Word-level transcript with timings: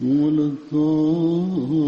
ولا 0.00 0.44
الضالين 0.52 1.80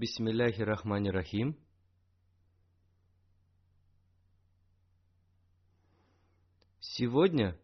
Бисмилляхи 0.00 0.62
рахмани 0.62 1.10
рахим. 1.10 1.56
Сегодня 6.80 7.54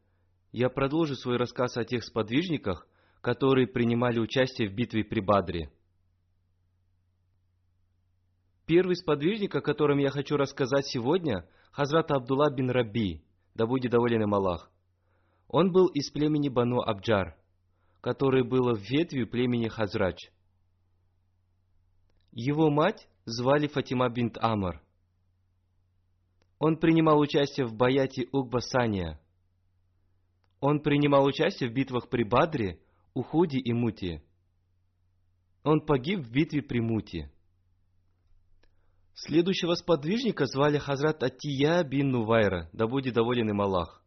я 0.53 0.69
продолжу 0.69 1.15
свой 1.15 1.39
рассказ 1.39 1.79
о 1.79 1.85
тех 1.85 2.05
сподвижниках, 2.05 2.87
которые 3.23 3.67
принимали 3.67 4.19
участие 4.19 4.69
в 4.69 4.75
битве 4.75 5.03
при 5.03 5.21
Бадре. 5.21 5.71
Первый 8.72 8.96
сподвижник, 8.96 9.54
о 9.54 9.62
котором 9.62 9.98
я 9.98 10.12
хочу 10.12 10.38
рассказать 10.38 10.88
сегодня, 10.88 11.46
Хазрат 11.74 12.10
Абдулла 12.10 12.50
бин 12.50 12.70
Раби, 12.70 13.22
да 13.54 13.68
будет 13.68 13.92
доволен 13.92 14.22
им 14.22 14.34
Аллах. 14.34 14.72
Он 15.50 15.74
был 15.74 15.88
из 15.88 16.10
племени 16.10 16.48
Бану 16.48 16.80
Абджар, 16.80 17.36
которое 18.00 18.46
было 18.46 18.74
в 18.74 18.80
ветви 18.80 19.26
племени 19.26 19.68
Хазрач. 19.68 20.32
Его 22.32 22.70
мать 22.70 23.10
звали 23.26 23.68
Фатима 23.68 24.08
бинт 24.08 24.38
Амар. 24.38 24.82
Он 26.58 26.78
принимал 26.78 27.20
участие 27.20 27.66
в 27.66 27.76
баяте 27.76 28.30
Угбасания. 28.32 29.20
Он 30.62 30.80
принимал 30.80 31.26
участие 31.26 31.70
в 31.70 31.74
битвах 31.74 32.08
при 32.08 32.24
Бадре, 32.24 32.80
Ухуде 33.14 33.60
и 33.60 33.74
Муте. 33.74 34.24
Он 35.62 35.82
погиб 35.82 36.22
в 36.22 36.32
битве 36.32 36.62
при 36.62 36.80
Муте. 36.80 37.30
Следующего 39.14 39.76
сподвижника 39.76 40.46
звали 40.46 40.78
Хазрат 40.78 41.22
Атия 41.22 41.84
бин 41.84 42.10
Нувайра, 42.10 42.70
да 42.74 42.88
будет 42.88 43.14
доволен 43.14 43.50
им 43.50 43.62
Аллах. 43.62 44.02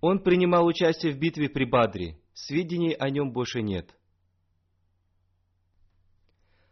Он 0.00 0.20
принимал 0.20 0.66
участие 0.66 1.12
в 1.12 1.18
битве 1.18 1.48
при 1.48 1.64
Бадре. 1.64 2.20
Сведений 2.32 2.94
о 2.94 3.10
нем 3.10 3.32
больше 3.32 3.62
нет. 3.62 3.96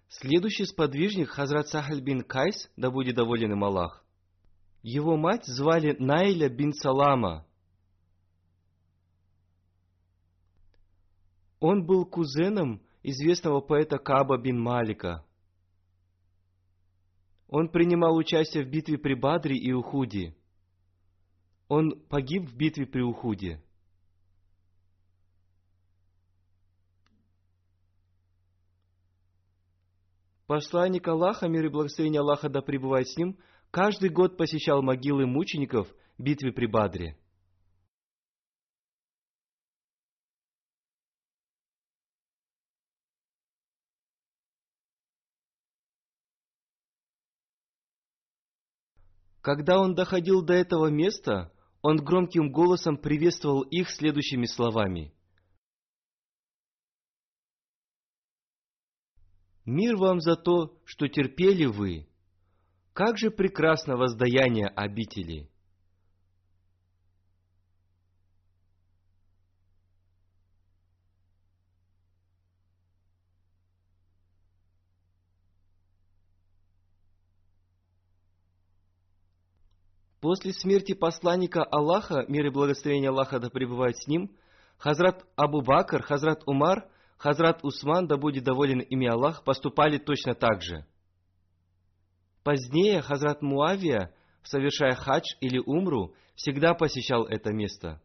Следующий 0.09 0.65
сподвижник 0.65 1.31
Хазрат 1.31 1.69
Сахаль 1.69 2.01
бин 2.01 2.23
Кайс, 2.23 2.71
да 2.77 2.91
будет 2.91 3.17
доволен 3.17 3.53
им 3.53 3.65
Аллах. 3.65 4.05
Его 4.83 5.17
мать 5.17 5.47
звали 5.47 5.97
Найля 5.99 6.49
бин 6.49 6.73
Салама. 6.73 7.47
Он 11.59 11.85
был 11.85 12.05
кузеном 12.05 12.83
известного 13.05 13.61
поэта 13.61 13.99
Каба 13.99 14.39
бин 14.39 14.59
Малика. 14.59 15.25
Он 17.49 17.69
принимал 17.69 18.17
участие 18.17 18.65
в 18.65 18.71
битве 18.71 18.99
при 18.99 19.15
Бадре 19.15 19.57
и 19.57 19.73
Ухуде. 19.73 20.35
Он 21.69 22.01
погиб 22.09 22.49
в 22.49 22.57
битве 22.57 22.87
при 22.87 23.03
Ухуде. 23.03 23.63
Посланник 30.47 31.07
Аллаха, 31.07 31.49
мир 31.49 31.67
и 31.67 31.69
благословение 31.69 32.21
Аллаха 32.21 32.49
да 32.49 32.61
пребывает 32.63 33.09
с 33.09 33.17
ним, 33.17 33.39
каждый 33.71 34.09
год 34.09 34.37
посещал 34.37 34.83
могилы 34.83 35.27
мучеников 35.27 35.89
в 36.19 36.23
битве 36.23 36.53
при 36.53 36.67
Бадре. 36.67 37.19
Когда 49.45 49.79
он 49.79 49.95
доходил 49.95 50.41
до 50.41 50.55
этого 50.55 50.87
места, 50.87 51.53
он 51.83 51.99
громким 51.99 52.51
голосом 52.51 52.97
приветствовал 52.97 53.61
их 53.61 53.91
следующими 53.91 54.47
словами. 54.47 55.13
Мир 59.67 59.99
вам 59.99 60.21
за 60.21 60.37
то, 60.37 60.81
что 60.87 61.09
терпели 61.09 61.67
вы. 61.67 62.09
Как 62.95 63.19
же 63.19 63.31
прекрасно 63.31 63.99
воздаяние 63.99 64.69
обители! 64.69 65.51
После 80.25 80.55
смерти 80.55 80.95
посланника 80.95 81.63
Аллаха, 81.65 82.25
мир 82.29 82.47
и 82.47 82.49
благословение 82.49 83.11
Аллаха 83.11 83.39
да 83.39 83.51
пребывает 83.51 83.99
с 83.99 84.07
ним, 84.07 84.35
Хазрат 84.79 85.23
Абу 85.37 85.61
Бакр, 85.61 86.03
Хазрат 86.03 86.45
Умар, 86.47 86.89
Хазрат 87.19 87.63
Усман, 87.63 88.07
да 88.07 88.17
будет 88.17 88.43
доволен 88.43 88.81
ими 88.81 89.07
Аллах, 89.07 89.45
поступали 89.45 89.99
точно 89.99 90.35
так 90.35 90.63
же. 90.63 90.87
Позднее 92.43 93.03
Хазрат 93.03 93.43
Муавия, 93.43 94.15
совершая 94.45 94.95
хадж 94.95 95.27
или 95.43 95.59
умру, 95.59 96.15
всегда 96.37 96.73
посещал 96.73 97.27
это 97.27 97.53
место. 97.53 98.01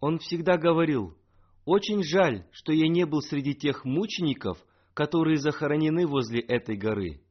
Он 0.00 0.18
всегда 0.18 0.56
говорил, 0.56 1.16
«Очень 1.64 2.02
жаль, 2.02 2.48
что 2.50 2.72
я 2.72 2.88
не 2.88 3.06
был 3.06 3.20
среди 3.20 3.54
тех 3.54 3.84
мучеников, 3.84 4.58
которые 4.92 5.36
захоронены 5.36 6.04
возле 6.04 6.40
этой 6.40 6.76
горы». 6.76 7.22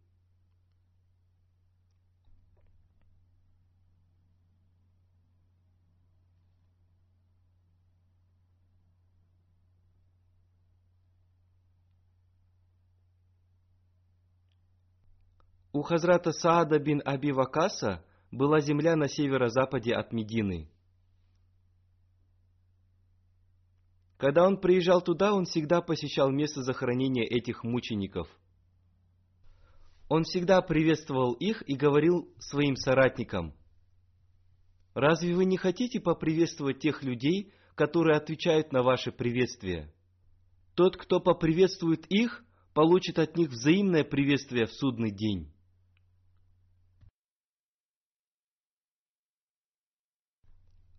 У 15.82 15.84
Хазрата 15.84 16.32
Саада 16.32 16.78
бин 16.78 17.02
Аби 17.06 17.32
Вакаса 17.32 18.06
была 18.32 18.62
земля 18.62 18.96
на 18.96 19.08
северо-западе 19.08 19.96
от 19.96 20.14
Медины. 20.14 20.70
Когда 24.20 24.46
он 24.46 24.62
приезжал 24.62 25.02
туда, 25.02 25.34
он 25.34 25.46
всегда 25.46 25.82
посещал 25.82 26.30
место 26.30 26.62
захоронения 26.62 27.26
этих 27.26 27.64
мучеников. 27.64 28.28
Он 30.08 30.22
всегда 30.24 30.62
приветствовал 30.62 31.34
их 31.34 31.68
и 31.68 31.76
говорил 31.76 32.32
своим 32.38 32.76
соратникам, 32.76 33.56
«Разве 34.94 35.34
вы 35.34 35.46
не 35.46 35.58
хотите 35.58 36.00
поприветствовать 36.00 36.78
тех 36.78 37.02
людей, 37.02 37.52
которые 37.74 38.18
отвечают 38.18 38.72
на 38.72 38.84
ваше 38.84 39.12
приветствие? 39.12 39.92
Тот, 40.76 40.96
кто 40.96 41.20
поприветствует 41.20 42.06
их, 42.06 42.44
получит 42.76 43.18
от 43.18 43.36
них 43.36 43.50
взаимное 43.50 44.04
приветствие 44.04 44.68
в 44.68 44.74
судный 44.74 45.10
день». 45.10 45.52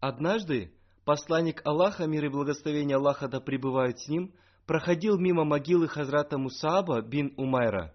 Однажды 0.02 0.74
посланник 1.04 1.64
Аллаха, 1.64 2.08
мир 2.08 2.24
и 2.24 2.28
благословение 2.28 2.96
Аллаха 2.96 3.28
да 3.28 3.40
пребывают 3.40 4.00
с 4.00 4.08
ним, 4.08 4.34
проходил 4.66 5.16
мимо 5.16 5.44
могилы 5.44 5.86
Хазрата 5.86 6.38
Мусаба 6.38 7.00
бин 7.02 7.32
Умайра. 7.36 7.94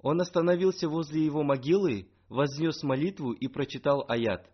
Он 0.00 0.22
остановился 0.22 0.88
возле 0.88 1.22
его 1.22 1.42
могилы, 1.42 2.08
вознес 2.30 2.82
молитву 2.82 3.32
и 3.32 3.48
прочитал 3.48 4.02
аят. 4.08 4.50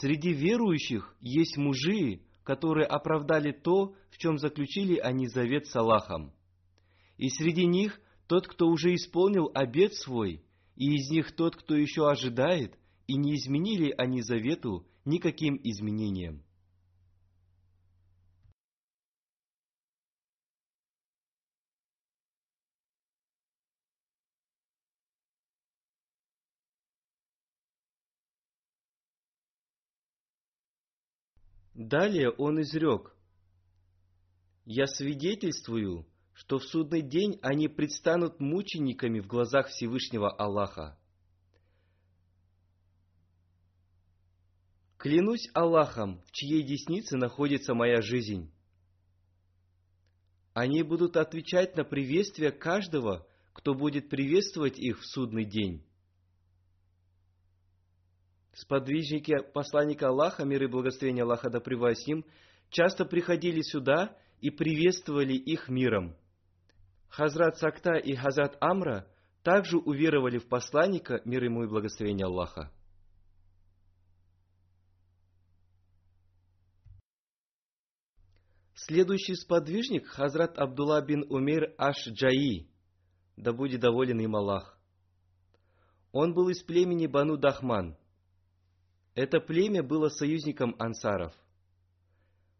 Среди 0.00 0.32
верующих 0.32 1.14
есть 1.20 1.56
мужи, 1.56 2.20
которые 2.42 2.84
оправдали 2.84 3.52
то, 3.52 3.94
в 4.10 4.18
чем 4.18 4.38
заключили 4.38 4.96
они 4.96 5.28
завет 5.28 5.68
с 5.68 5.76
Аллахом. 5.76 6.32
И 7.16 7.28
среди 7.28 7.64
них 7.64 8.00
тот, 8.26 8.48
кто 8.48 8.66
уже 8.66 8.92
исполнил 8.94 9.52
обет 9.54 9.94
свой, 9.94 10.42
и 10.74 10.96
из 10.96 11.10
них 11.10 11.36
тот, 11.36 11.54
кто 11.54 11.76
еще 11.76 12.10
ожидает, 12.10 12.76
и 13.06 13.14
не 13.14 13.36
изменили 13.36 13.94
они 13.96 14.20
завету 14.22 14.84
никаким 15.04 15.60
изменением. 15.62 16.42
Далее 31.74 32.30
он 32.30 32.60
изрек, 32.62 33.16
«Я 34.64 34.86
свидетельствую, 34.86 36.06
что 36.32 36.58
в 36.58 36.64
судный 36.64 37.02
день 37.02 37.38
они 37.42 37.66
предстанут 37.66 38.38
мучениками 38.38 39.18
в 39.18 39.26
глазах 39.26 39.68
Всевышнего 39.68 40.30
Аллаха. 40.30 40.96
Клянусь 44.98 45.50
Аллахом, 45.52 46.22
в 46.26 46.32
чьей 46.32 46.62
деснице 46.62 47.16
находится 47.16 47.74
моя 47.74 48.00
жизнь. 48.00 48.50
Они 50.54 50.82
будут 50.82 51.16
отвечать 51.16 51.76
на 51.76 51.84
приветствие 51.84 52.52
каждого, 52.52 53.26
кто 53.52 53.74
будет 53.74 54.08
приветствовать 54.08 54.78
их 54.78 55.00
в 55.00 55.06
судный 55.06 55.44
день 55.44 55.84
сподвижники 58.54 59.34
посланника 59.52 60.08
Аллаха, 60.08 60.44
мир 60.44 60.62
и 60.62 60.66
благословение 60.66 61.24
Аллаха 61.24 61.50
да 61.50 61.60
с 61.60 62.06
ним, 62.06 62.24
часто 62.70 63.04
приходили 63.04 63.60
сюда 63.62 64.16
и 64.40 64.50
приветствовали 64.50 65.34
их 65.34 65.68
миром. 65.68 66.16
Хазрат 67.08 67.58
Сакта 67.58 67.94
и 67.94 68.14
Хазрат 68.14 68.56
Амра 68.60 69.06
также 69.42 69.78
уверовали 69.78 70.38
в 70.38 70.48
посланника, 70.48 71.20
мир 71.24 71.44
ему 71.44 71.64
и 71.64 71.68
благословение 71.68 72.26
Аллаха. 72.26 72.72
Следующий 78.74 79.34
сподвижник– 79.34 80.06
Хазрат 80.08 80.58
Абдулла 80.58 81.00
бин 81.00 81.24
Умир 81.30 81.74
Аш-Джаи, 81.78 82.68
да 83.36 83.52
будет 83.52 83.80
доволен 83.80 84.20
им 84.20 84.36
Аллах. 84.36 84.78
Он 86.12 86.34
был 86.34 86.48
из 86.48 86.62
племени 86.62 87.06
Бану 87.06 87.36
Дахман– 87.36 87.96
это 89.14 89.40
племя 89.40 89.82
было 89.82 90.08
союзником 90.08 90.74
ансаров. 90.78 91.32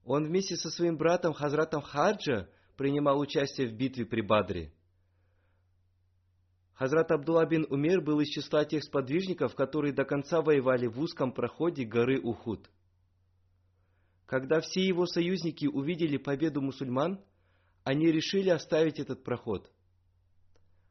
Он 0.04 0.26
вместе 0.26 0.56
со 0.56 0.70
своим 0.70 0.96
братом 0.96 1.32
Хазратом 1.32 1.82
Хаджа 1.82 2.48
принимал 2.76 3.18
участие 3.18 3.68
в 3.68 3.72
битве 3.72 4.04
при 4.04 4.20
Бадре. 4.20 4.72
Хазрат 6.74 7.10
Абдулла 7.12 7.46
бин 7.46 7.66
Умер 7.70 8.02
был 8.02 8.20
из 8.20 8.28
числа 8.28 8.64
тех 8.64 8.82
сподвижников, 8.82 9.54
которые 9.54 9.92
до 9.92 10.04
конца 10.04 10.42
воевали 10.42 10.86
в 10.86 10.98
узком 10.98 11.32
проходе 11.32 11.84
горы 11.84 12.20
Ухуд. 12.20 12.68
Когда 14.26 14.60
все 14.60 14.84
его 14.84 15.06
союзники 15.06 15.66
увидели 15.66 16.16
победу 16.16 16.60
мусульман, 16.60 17.20
они 17.84 18.10
решили 18.10 18.50
оставить 18.50 18.98
этот 18.98 19.22
проход. 19.22 19.70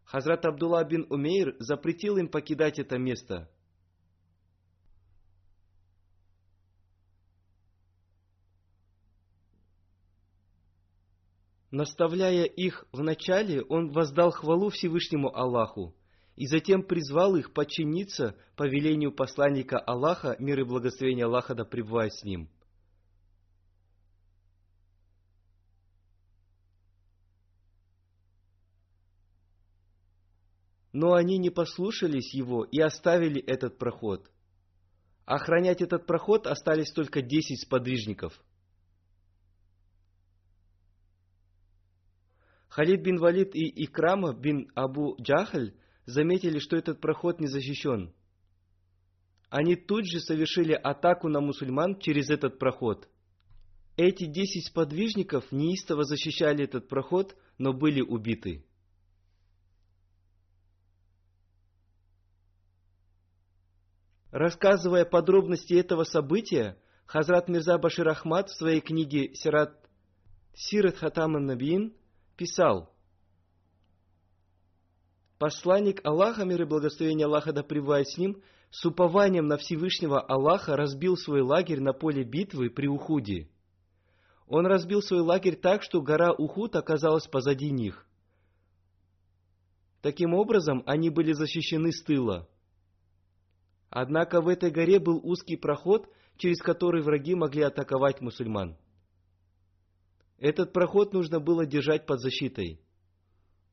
Хазрат 0.06 0.46
Абдулла 0.46 0.84
бин 0.84 1.06
Умейр 1.10 1.56
запретил 1.60 2.18
им 2.18 2.28
покидать 2.28 2.80
это 2.80 2.98
место– 2.98 3.50
Наставляя 11.74 12.44
их 12.44 12.86
вначале, 12.92 13.64
он 13.64 13.90
воздал 13.90 14.30
хвалу 14.30 14.70
Всевышнему 14.70 15.36
Аллаху, 15.36 15.96
и 16.36 16.46
затем 16.46 16.84
призвал 16.84 17.36
их 17.36 17.52
подчиниться 17.52 18.38
повелению 18.56 19.12
посланника 19.12 19.80
Аллаха, 19.80 20.36
мир 20.38 20.60
и 20.60 20.64
благословение 20.66 21.26
Аллаха 21.26 21.56
да 21.56 21.66
пребывает 21.66 22.14
с 22.14 22.24
ним. 22.24 22.48
Но 30.92 31.14
они 31.14 31.40
не 31.40 31.50
послушались 31.50 32.36
его 32.36 32.66
и 32.66 32.80
оставили 32.80 33.42
этот 33.42 33.80
проход. 33.80 34.30
Охранять 35.26 35.82
этот 35.82 36.06
проход 36.06 36.46
остались 36.46 36.92
только 36.92 37.24
десять 37.24 37.64
сподвижников– 37.64 38.40
Халид 42.74 43.04
бин 43.04 43.20
Валид 43.20 43.54
и 43.54 43.86
Икрама 43.86 44.34
бин 44.34 44.68
Абу 44.74 45.16
Джахаль 45.22 45.76
заметили, 46.08 46.58
что 46.58 46.76
этот 46.76 47.00
проход 47.00 47.40
не 47.40 47.46
защищен. 47.46 48.12
Они 49.52 49.76
тут 49.76 50.08
же 50.08 50.20
совершили 50.20 50.74
атаку 50.74 51.30
на 51.30 51.40
мусульман 51.40 52.00
через 52.00 52.32
этот 52.32 52.58
проход. 52.58 53.08
Эти 53.96 54.26
десять 54.26 54.66
сподвижников 54.66 55.52
неистово 55.52 56.04
защищали 56.04 56.64
этот 56.64 56.88
проход, 56.88 57.38
но 57.60 57.74
были 57.74 58.02
убиты. 58.02 58.66
Рассказывая 64.32 65.06
подробности 65.06 65.76
этого 65.76 66.06
события, 66.06 66.76
Хазрат 67.06 67.50
Мирза 67.50 67.78
Башир 67.78 68.10
Ахмад 68.10 68.50
в 68.50 68.58
своей 68.58 68.82
книге 68.82 69.36
Сират 69.36 69.78
Сират 70.56 70.98
Хатаман 70.98 71.46
Набиин 71.46 71.94
писал, 72.36 72.94
Посланник 75.44 76.00
Аллаха, 76.06 76.46
мир 76.46 76.62
и 76.62 76.66
благословение 76.66 77.26
Аллаха 77.26 77.52
да 77.52 77.64
пребывает 77.64 78.08
с 78.08 78.18
ним, 78.18 78.42
с 78.72 78.86
упованием 78.86 79.48
на 79.48 79.58
Всевышнего 79.58 80.22
Аллаха 80.22 80.78
разбил 80.78 81.18
свой 81.18 81.42
лагерь 81.42 81.82
на 81.82 81.92
поле 81.92 82.24
битвы 82.24 82.70
при 82.70 82.88
Ухуде. 82.88 83.50
Он 84.48 84.66
разбил 84.66 85.02
свой 85.02 85.20
лагерь 85.20 85.58
так, 85.58 85.84
что 85.84 86.02
гора 86.02 86.32
Ухуд 86.32 86.78
оказалась 86.78 87.28
позади 87.28 87.72
них. 87.72 88.08
Таким 90.02 90.34
образом, 90.34 90.82
они 90.86 91.10
были 91.10 91.34
защищены 91.34 91.92
с 91.92 92.02
тыла. 92.02 92.48
Однако 93.90 94.40
в 94.40 94.48
этой 94.48 94.72
горе 94.72 94.98
был 94.98 95.20
узкий 95.24 95.58
проход, 95.58 96.08
через 96.38 96.62
который 96.62 97.02
враги 97.02 97.36
могли 97.36 97.64
атаковать 97.64 98.22
мусульман. 98.22 98.78
Этот 100.44 100.74
проход 100.74 101.14
нужно 101.14 101.40
было 101.40 101.66
держать 101.66 102.06
под 102.06 102.20
защитой. 102.20 102.82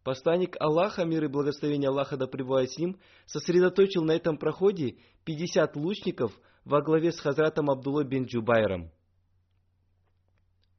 Посланник 0.04 0.54
Аллаха, 0.60 1.04
мир 1.04 1.24
и 1.24 1.26
благословение 1.26 1.88
Аллаха 1.88 2.16
да 2.16 2.28
пребывает 2.28 2.70
с 2.70 2.78
ним, 2.78 3.00
сосредоточил 3.26 4.04
на 4.04 4.12
этом 4.12 4.38
проходе 4.38 4.98
50 5.24 5.74
лучников 5.74 6.32
во 6.64 6.80
главе 6.80 7.10
с 7.10 7.18
Хазратом 7.18 7.70
Абдуллой 7.70 8.04
бин 8.04 8.26
Джубайром. 8.26 8.92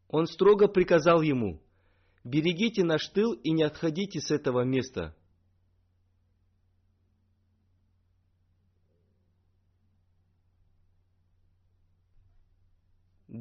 Он 0.07 0.27
строго 0.27 0.69
приказал 0.69 1.21
ему, 1.21 1.61
«Берегите 2.23 2.85
наш 2.85 3.05
тыл 3.09 3.33
и 3.33 3.51
не 3.51 3.63
отходите 3.63 4.21
с 4.21 4.31
этого 4.31 4.61
места». 4.63 5.13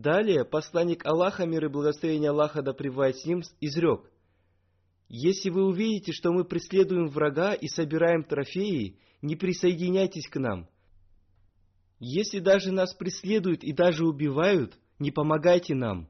Далее 0.01 0.47
посланник 0.47 1.05
Аллаха, 1.05 1.45
мир 1.45 1.67
и 1.67 1.69
благословение 1.69 2.31
Аллаха 2.31 2.63
да 2.63 2.73
пребывает 2.73 3.19
с 3.19 3.27
ним, 3.27 3.43
изрек. 3.61 4.11
Если 5.11 5.51
вы 5.51 5.67
увидите, 5.67 6.13
что 6.13 6.33
мы 6.33 6.45
преследуем 6.45 7.09
врага 7.09 7.53
и 7.53 7.69
собираем 7.69 8.25
трофеи, 8.25 8.99
не 9.21 9.37
присоединяйтесь 9.37 10.27
к 10.27 10.39
нам. 10.41 10.71
Если 11.99 12.39
даже 12.39 12.73
нас 12.73 12.95
преследуют 12.95 13.63
и 13.63 13.75
даже 13.75 14.07
убивают, 14.07 14.79
не 14.99 15.11
помогайте 15.11 15.75
нам. 15.75 16.09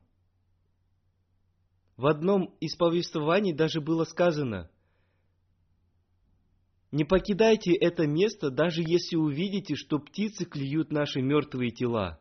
В 1.97 2.07
одном 2.07 2.55
из 2.61 2.77
повествований 2.77 3.53
даже 3.53 3.81
было 3.81 4.05
сказано, 4.05 4.71
«Не 6.93 7.05
покидайте 7.05 7.73
это 7.73 8.07
место, 8.07 8.51
даже 8.51 8.83
если 8.83 9.17
увидите, 9.17 9.75
что 9.75 9.99
птицы 9.99 10.45
клюют 10.45 10.93
наши 10.93 11.21
мертвые 11.21 11.73
тела». 11.73 12.21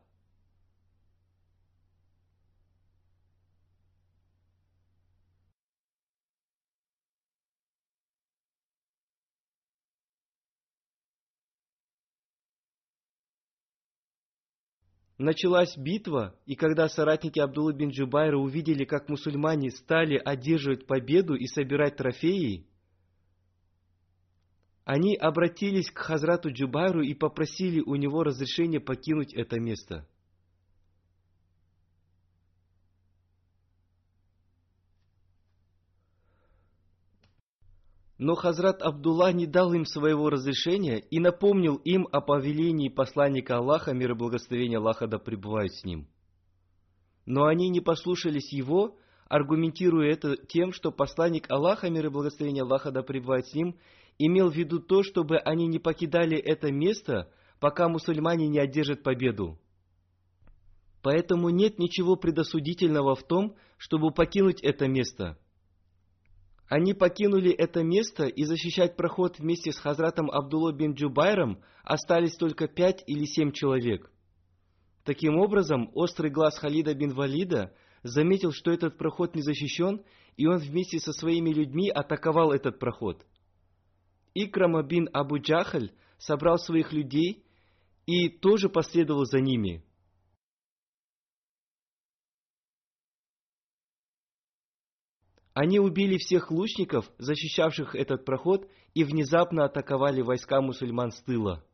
Началась 15.20 15.76
битва, 15.78 16.34
и 16.46 16.56
когда 16.56 16.88
соратники 16.88 17.40
Абдуллы 17.40 17.74
бин 17.74 17.90
Джубайра 17.90 18.38
увидели, 18.38 18.86
как 18.86 19.10
мусульмане 19.10 19.70
стали 19.70 20.16
одерживать 20.16 20.88
победу 20.88 21.36
и 21.36 21.46
собирать 21.46 21.98
трофеи, 21.98 22.66
они 24.86 25.18
обратились 25.18 25.92
к 25.92 25.98
Хазрату 25.98 26.54
Джубайру 26.54 27.02
и 27.02 27.14
попросили 27.14 27.82
у 27.82 27.96
него 27.96 28.24
разрешения 28.24 28.80
покинуть 28.80 29.34
это 29.34 29.60
место– 29.60 30.08
Но 38.20 38.36
Хазрат 38.36 38.82
Абдулла 38.82 39.32
не 39.32 39.48
дал 39.48 39.74
им 39.74 39.86
своего 39.86 40.30
разрешения 40.30 41.00
и 41.00 41.22
напомнил 41.22 41.78
им 41.78 42.06
о 42.12 42.20
повелении 42.20 42.90
посланника 42.90 43.58
Аллаха, 43.58 43.94
мир 43.94 44.12
и 44.12 44.14
благословение 44.14 44.78
Аллаха 44.78 45.08
да 45.08 45.20
пребывают 45.20 45.74
с 45.74 45.86
ним. 45.86 46.06
Но 47.26 47.46
они 47.46 47.70
не 47.70 47.80
послушались 47.80 48.52
его, 48.52 48.98
аргументируя 49.30 50.12
это 50.12 50.36
тем, 50.36 50.74
что 50.74 50.92
посланник 50.92 51.50
Аллаха, 51.50 51.90
мир 51.90 52.08
и 52.08 52.10
благословение 52.10 52.64
Аллаха 52.64 52.92
да 52.92 53.04
пребывает 53.04 53.48
с 53.48 53.54
ним, 53.54 53.78
имел 54.18 54.50
в 54.50 54.56
виду 54.56 54.80
то, 54.80 55.02
чтобы 55.02 55.38
они 55.38 55.68
не 55.68 55.80
покидали 55.80 56.38
это 56.38 56.74
место, 56.74 57.32
пока 57.62 57.88
мусульмане 57.88 58.50
не 58.50 58.60
одержат 58.60 59.02
победу. 59.02 59.58
Поэтому 61.02 61.48
нет 61.52 61.80
ничего 61.80 62.18
предосудительного 62.18 63.16
в 63.16 63.26
том, 63.26 63.56
чтобы 63.78 64.12
покинуть 64.12 64.62
это 64.62 64.90
место– 64.90 65.38
они 66.70 66.94
покинули 66.94 67.52
это 67.52 67.84
место 67.84 68.28
и 68.28 68.44
защищать 68.44 68.96
проход 68.96 69.40
вместе 69.40 69.72
с 69.72 69.80
Хазратом 69.80 70.30
Абдулло 70.30 70.72
бин 70.72 70.94
Джубайром 70.94 71.64
остались 71.84 72.36
только 72.36 72.68
пять 72.68 73.04
или 73.08 73.26
семь 73.26 73.52
человек. 73.52 74.12
Таким 75.04 75.40
образом, 75.40 75.90
острый 75.96 76.30
глаз 76.30 76.60
Халида 76.60 76.94
бин 76.94 77.14
Валида 77.14 77.74
заметил, 78.04 78.52
что 78.52 78.70
этот 78.72 79.00
проход 79.00 79.36
не 79.36 79.42
защищен, 79.42 80.04
и 80.38 80.46
он 80.46 80.58
вместе 80.58 81.00
со 81.00 81.12
своими 81.12 81.50
людьми 81.50 81.90
атаковал 81.90 82.52
этот 82.52 82.78
проход. 82.78 83.26
Икрама 84.36 84.84
бин 84.84 85.10
Абу 85.12 85.40
Джахаль 85.40 85.92
собрал 86.20 86.60
своих 86.60 86.94
людей 86.94 87.44
и 88.06 88.30
тоже 88.30 88.70
последовал 88.70 89.26
за 89.26 89.40
ними– 89.40 89.84
Они 95.54 95.80
убили 95.80 96.18
всех 96.18 96.52
лучников, 96.52 97.10
защищавших 97.18 97.96
этот 97.96 98.24
проход, 98.24 98.70
и 98.94 99.04
внезапно 99.04 99.66
атаковали 99.66 100.22
войска 100.22 100.62
мусульман 100.62 101.12
с 101.12 101.22
тыла. 101.22 101.66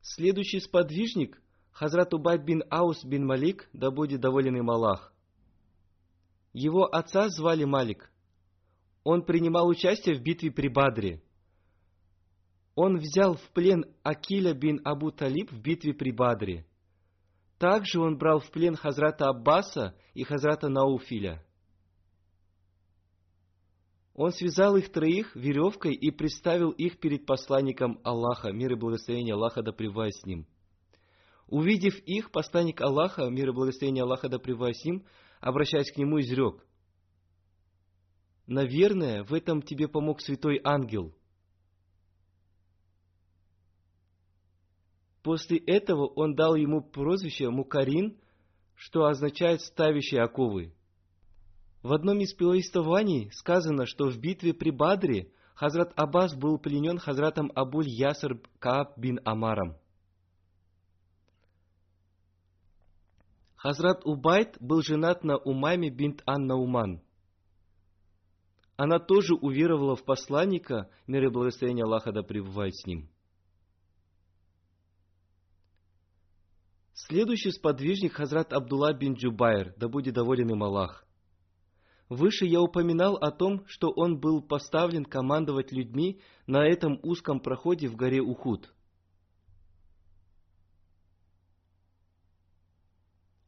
Следующий 0.00 0.60
сподвижник– 0.60 1.40
Хазрат 1.72 2.12
Убайд 2.12 2.42
бин 2.44 2.62
Аус 2.68 3.04
бин 3.04 3.24
Малик, 3.24 3.68
да 3.72 3.90
будет 3.90 4.20
доволен 4.20 4.56
им 4.56 4.70
Аллах. 4.70 5.14
Его 6.52 6.84
отца 6.84 7.28
звали 7.28 7.64
Малик. 7.64 8.12
Он 9.04 9.24
принимал 9.24 9.68
участие 9.68 10.16
в 10.16 10.22
битве 10.22 10.50
при 10.50 10.68
Бадре– 10.68 11.22
он 12.82 12.96
взял 12.96 13.34
в 13.34 13.50
плен 13.50 13.84
Акиля 14.02 14.54
бин 14.54 14.80
Абу 14.84 15.10
Талиб 15.10 15.52
в 15.52 15.60
битве 15.60 15.92
при 15.92 16.12
Бадре. 16.12 16.64
Также 17.58 18.00
он 18.00 18.16
брал 18.16 18.40
в 18.40 18.50
плен 18.50 18.74
Хазрата 18.74 19.28
Аббаса 19.28 19.94
и 20.14 20.24
Хазрата 20.24 20.70
Науфиля. 20.70 21.44
Он 24.14 24.32
связал 24.32 24.76
их 24.76 24.90
троих 24.90 25.36
веревкой 25.36 25.92
и 25.92 26.10
приставил 26.10 26.70
их 26.70 27.00
перед 27.00 27.26
посланником 27.26 28.00
Аллаха, 28.02 28.50
мир 28.50 28.72
и 28.72 28.76
благословение 28.76 29.34
Аллаха 29.34 29.62
да 29.62 29.72
с 29.72 30.24
ним. 30.24 30.46
Увидев 31.48 31.98
их, 32.06 32.30
посланник 32.30 32.80
Аллаха, 32.80 33.28
мир 33.28 33.50
и 33.50 33.52
благословение 33.52 34.04
Аллаха 34.04 34.30
да 34.30 34.38
с 34.38 34.84
ним, 34.86 35.04
обращаясь 35.40 35.92
к 35.92 35.98
нему, 35.98 36.18
изрек. 36.18 36.64
Наверное, 38.46 39.22
в 39.22 39.34
этом 39.34 39.60
тебе 39.60 39.86
помог 39.86 40.22
святой 40.22 40.62
ангел– 40.64 41.14
После 45.22 45.58
этого 45.58 46.06
он 46.06 46.34
дал 46.34 46.54
ему 46.54 46.82
прозвище 46.82 47.50
Мукарин, 47.50 48.18
что 48.74 49.04
означает 49.04 49.60
«ставящий 49.60 50.18
оковы». 50.18 50.72
В 51.82 51.92
одном 51.92 52.20
из 52.20 52.34
повествований 52.34 53.30
сказано, 53.32 53.86
что 53.86 54.08
в 54.08 54.18
битве 54.18 54.52
при 54.52 54.70
Бадре 54.70 55.32
Хазрат 55.54 55.92
Аббас 55.96 56.34
был 56.34 56.58
пленен 56.58 56.98
Хазратом 56.98 57.52
Абуль 57.54 57.88
Яср 57.88 58.40
Кааб 58.58 58.98
бин 58.98 59.20
Амаром. 59.24 59.76
Хазрат 63.56 64.06
Убайт 64.06 64.56
был 64.58 64.80
женат 64.80 65.22
на 65.22 65.36
Умайме 65.36 65.90
бинт 65.90 66.22
Анна 66.24 66.56
Уман. 66.56 67.02
Она 68.76 68.98
тоже 68.98 69.34
уверовала 69.34 69.96
в 69.96 70.04
посланника, 70.04 70.88
мир 71.06 71.24
и 71.24 71.28
благословение 71.28 71.84
Аллаха 71.84 72.12
да 72.12 72.22
пребывает 72.22 72.74
с 72.74 72.86
ним. 72.86 73.09
Следующий 77.10 77.50
сподвижник 77.50 78.12
Хазрат 78.12 78.52
Абдулла 78.52 78.92
бин 78.92 79.14
Джубайр, 79.14 79.74
да 79.76 79.88
будет 79.88 80.14
доволен 80.14 80.50
им 80.50 80.62
Аллах. 80.62 81.04
Выше 82.08 82.46
я 82.46 82.60
упоминал 82.60 83.16
о 83.16 83.32
том, 83.32 83.64
что 83.66 83.90
он 83.90 84.20
был 84.20 84.40
поставлен 84.40 85.04
командовать 85.04 85.72
людьми 85.72 86.20
на 86.46 86.64
этом 86.64 87.00
узком 87.02 87.40
проходе 87.40 87.88
в 87.88 87.96
горе 87.96 88.22
Ухуд. 88.22 88.72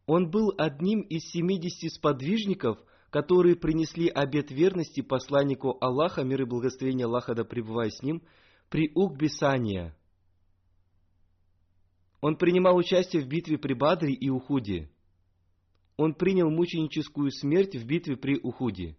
Он 0.06 0.28
был 0.28 0.52
одним 0.58 1.02
из 1.02 1.30
семидесяти 1.30 1.86
сподвижников, 1.88 2.80
которые 3.10 3.54
принесли 3.54 4.08
обет 4.08 4.50
верности 4.50 5.02
посланнику 5.02 5.78
Аллаха, 5.80 6.24
мир 6.24 6.42
и 6.42 6.46
благословение 6.46 7.06
Аллаха 7.06 7.36
да 7.36 7.44
пребывая 7.44 7.90
с 7.90 8.02
ним, 8.02 8.24
при 8.68 8.90
Укбисания– 8.92 9.96
он 12.22 12.36
принимал 12.36 12.76
участие 12.76 13.20
в 13.20 13.26
битве 13.26 13.58
при 13.58 13.74
Бадре 13.74 14.14
и 14.14 14.30
Ухуде. 14.30 14.88
Он 15.96 16.14
принял 16.14 16.48
мученическую 16.48 17.32
смерть 17.32 17.74
в 17.74 17.84
битве 17.84 18.16
при 18.16 18.38
Ухуде. 18.40 18.96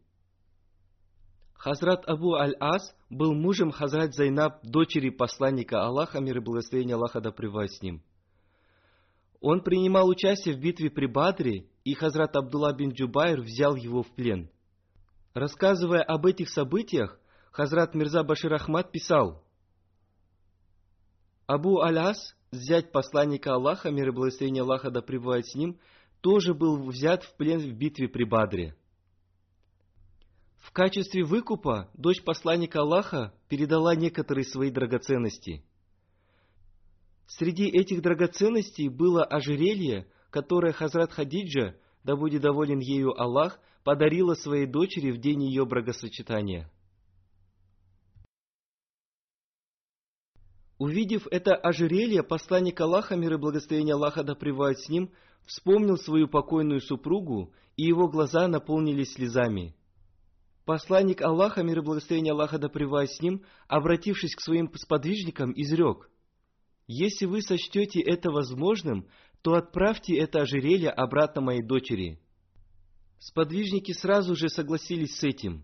Хазрат 1.54 2.04
Абу 2.06 2.34
Аль-Ас 2.34 2.94
был 3.10 3.34
мужем 3.34 3.72
Хазрат 3.72 4.14
Зайнаб, 4.14 4.62
дочери 4.64 5.10
посланника 5.10 5.86
Аллаха, 5.86 6.20
мир 6.20 6.38
и 6.38 6.42
благословение 6.42 6.96
Аллаха 6.96 7.22
да 7.22 7.32
с 7.32 7.82
ним. 7.82 8.04
Он 9.40 9.62
принимал 9.62 10.10
участие 10.10 10.56
в 10.56 10.60
битве 10.60 10.90
при 10.90 11.06
Бадре, 11.06 11.68
и 11.86 11.94
Хазрат 11.94 12.36
Абдулла 12.36 12.74
бин 12.74 12.92
Джубайр 12.92 13.40
взял 13.40 13.78
его 13.78 14.04
в 14.04 14.12
плен. 14.14 14.50
Рассказывая 15.34 16.02
об 16.02 16.26
этих 16.26 16.50
событиях, 16.50 17.18
Хазрат 17.52 17.96
Мирза 17.96 18.24
Башир 18.24 18.54
Ахмад 18.54 18.92
писал, 18.92 19.46
Абу 21.48 21.80
Аль-Ас 21.80 22.36
зять 22.56 22.92
посланника 22.92 23.54
Аллаха, 23.54 23.92
мир 23.92 24.10
и 24.10 24.12
благословение 24.12 24.64
Аллаха 24.64 24.92
да 24.92 25.02
пребывает 25.02 25.48
с 25.48 25.56
ним, 25.56 25.80
тоже 26.22 26.54
был 26.54 26.88
взят 26.88 27.24
в 27.24 27.36
плен 27.36 27.60
в 27.60 27.74
битве 27.74 28.08
при 28.08 28.24
Бадре. 28.24 28.76
В 30.60 30.72
качестве 30.72 31.24
выкупа 31.24 31.90
дочь 31.94 32.24
посланника 32.24 32.80
Аллаха 32.80 33.34
передала 33.50 33.96
некоторые 33.96 34.46
свои 34.46 34.72
драгоценности. 34.72 35.64
Среди 37.28 37.66
этих 37.66 38.02
драгоценностей 38.02 38.88
было 38.88 39.24
ожерелье, 39.24 40.08
которое 40.30 40.72
Хазрат 40.72 41.12
Хадиджа, 41.12 41.76
да 42.04 42.16
будет 42.16 42.42
доволен 42.42 42.80
ею 42.80 43.20
Аллах, 43.20 43.60
подарила 43.84 44.34
своей 44.36 44.66
дочери 44.66 45.12
в 45.12 45.18
день 45.18 45.44
ее 45.44 45.66
бракосочетания– 45.66 46.72
Увидев 50.84 51.28
это 51.32 51.56
ожерелье, 51.56 52.24
посланник 52.24 52.82
Аллаха, 52.82 53.16
мир 53.16 53.36
и 53.36 53.38
благословение 53.38 53.94
Аллаха 53.94 54.22
да 54.22 54.36
пребывает 54.36 54.82
с 54.82 54.90
ним, 54.90 55.14
вспомнил 55.46 55.96
свою 55.96 56.28
покойную 56.28 56.82
супругу, 56.82 57.54
и 57.78 57.84
его 57.84 58.10
глаза 58.10 58.50
наполнились 58.50 59.14
слезами. 59.14 59.78
Посланник 60.66 61.22
Аллаха, 61.22 61.64
мир 61.64 61.80
и 61.80 61.82
благословение 61.82 62.34
Аллаха 62.34 62.58
да 62.58 62.68
пребывает 62.68 63.12
с 63.12 63.22
ним, 63.22 63.46
обратившись 63.70 64.36
к 64.36 64.42
своим 64.42 64.70
сподвижникам, 64.76 65.54
изрек, 65.56 66.10
«Если 66.86 67.28
вы 67.28 67.42
сочтете 67.42 68.02
это 68.02 68.30
возможным, 68.30 69.08
то 69.42 69.54
отправьте 69.54 70.18
это 70.18 70.42
ожерелье 70.42 70.90
обратно 70.90 71.40
моей 71.40 71.64
дочери». 71.64 72.20
Сподвижники 73.20 73.94
сразу 73.94 74.36
же 74.36 74.50
согласились 74.50 75.16
с 75.16 75.24
этим. 75.24 75.64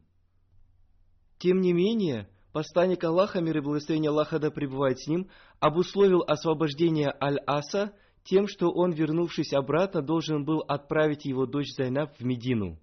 Тем 1.39 1.59
не 1.59 1.73
менее, 1.73 2.29
посланник 2.51 3.03
Аллаха, 3.03 3.41
мир 3.41 3.57
и 3.57 3.61
благословение 3.61 4.09
Аллаха 4.09 4.39
да 4.39 4.51
пребывает 4.51 4.99
с 4.99 5.07
ним, 5.07 5.29
обусловил 5.59 6.23
освобождение 6.27 7.13
Аль-Аса 7.21 7.93
тем, 8.23 8.47
что 8.47 8.69
он, 8.71 8.91
вернувшись 8.91 9.53
обратно, 9.53 10.01
должен 10.01 10.45
был 10.45 10.59
отправить 10.59 11.25
его 11.25 11.45
дочь 11.45 11.73
Зайнаб 11.75 12.15
в 12.17 12.23
Медину. 12.23 12.79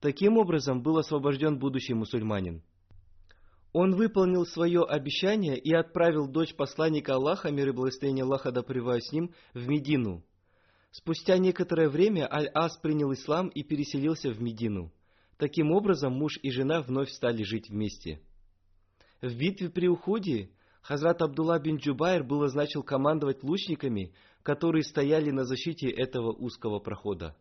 Таким 0.00 0.36
образом 0.38 0.82
был 0.82 0.98
освобожден 0.98 1.58
будущий 1.58 1.94
мусульманин. 1.94 2.62
Он 3.72 3.94
выполнил 3.94 4.46
свое 4.46 4.82
обещание 4.82 5.58
и 5.58 5.72
отправил 5.72 6.26
дочь 6.26 6.54
посланника 6.54 7.14
Аллаха, 7.14 7.50
мир 7.50 7.68
и 7.68 7.72
благословение 7.72 8.24
Аллаха 8.24 8.50
да 8.50 8.62
с 8.62 9.12
ним, 9.12 9.34
в 9.54 9.68
Медину. 9.68 10.24
Спустя 10.90 11.36
некоторое 11.38 11.88
время 11.88 12.32
Аль-Ас 12.32 12.78
принял 12.78 13.12
ислам 13.12 13.48
и 13.48 13.62
переселился 13.62 14.30
в 14.30 14.40
Медину. 14.40 14.90
Таким 15.38 15.70
образом, 15.70 16.14
муж 16.14 16.38
и 16.42 16.50
жена 16.50 16.82
вновь 16.82 17.10
стали 17.10 17.44
жить 17.44 17.70
вместе. 17.70 18.20
В 19.22 19.36
битве 19.36 19.70
при 19.70 19.88
уходе 19.88 20.50
Хазрат 20.82 21.22
Абдулла 21.22 21.58
бин 21.60 21.76
Джубайр 21.76 22.24
был 22.24 22.40
назначен 22.40 22.82
командовать 22.82 23.44
лучниками, 23.44 24.12
которые 24.42 24.82
стояли 24.82 25.30
на 25.30 25.44
защите 25.44 25.88
этого 25.88 26.32
узкого 26.32 26.80
прохода. 26.80 27.36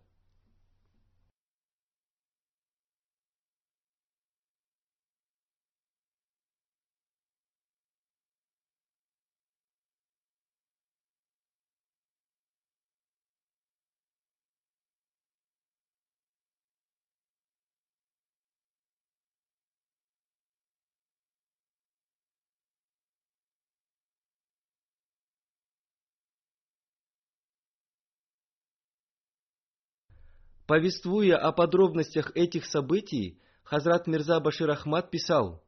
Повествуя 30.68 31.38
о 31.38 31.54
подробностях 31.54 32.36
этих 32.36 32.66
событий, 32.66 33.40
Хазрат 33.64 34.06
Мирза 34.06 34.42
Башир 34.42 34.70
Ахмад 34.70 35.10
писал, 35.10 35.64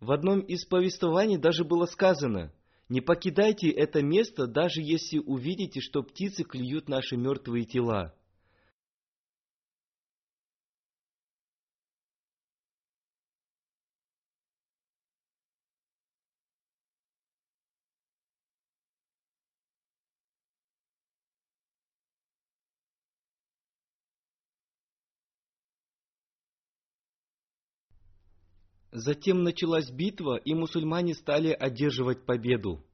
в 0.00 0.12
одном 0.12 0.40
из 0.40 0.64
повествований 0.64 1.36
даже 1.36 1.64
было 1.64 1.84
сказано, 1.84 2.50
не 2.88 3.02
покидайте 3.02 3.68
это 3.68 4.00
место, 4.00 4.46
даже 4.46 4.80
если 4.80 5.18
увидите, 5.18 5.80
что 5.80 6.02
птицы 6.02 6.42
клюют 6.42 6.88
наши 6.88 7.18
мертвые 7.18 7.66
тела. 7.66 8.14
Затем 28.98 29.44
началась 29.44 29.90
битва, 29.90 30.38
и 30.38 30.54
мусульмане 30.54 31.14
стали 31.14 31.50
одерживать 31.52 32.26
победу. 32.26 32.84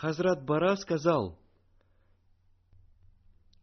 Хазрат 0.00 0.42
Бара 0.46 0.76
сказал, 0.76 1.38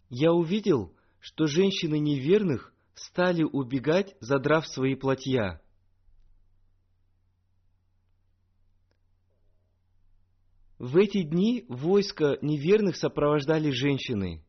«Я 0.07 0.33
увидел, 0.33 0.95
что 1.19 1.47
женщины 1.47 1.97
неверных 1.97 2.75
стали 2.93 3.41
убегать, 3.41 4.15
задрав 4.19 4.67
свои 4.67 4.93
платья. 4.93 5.59
В 10.77 10.97
эти 10.97 11.23
дни 11.23 11.65
войско 11.69 12.37
неверных 12.43 12.97
сопровождали 12.97 13.71
женщины. 13.71 14.45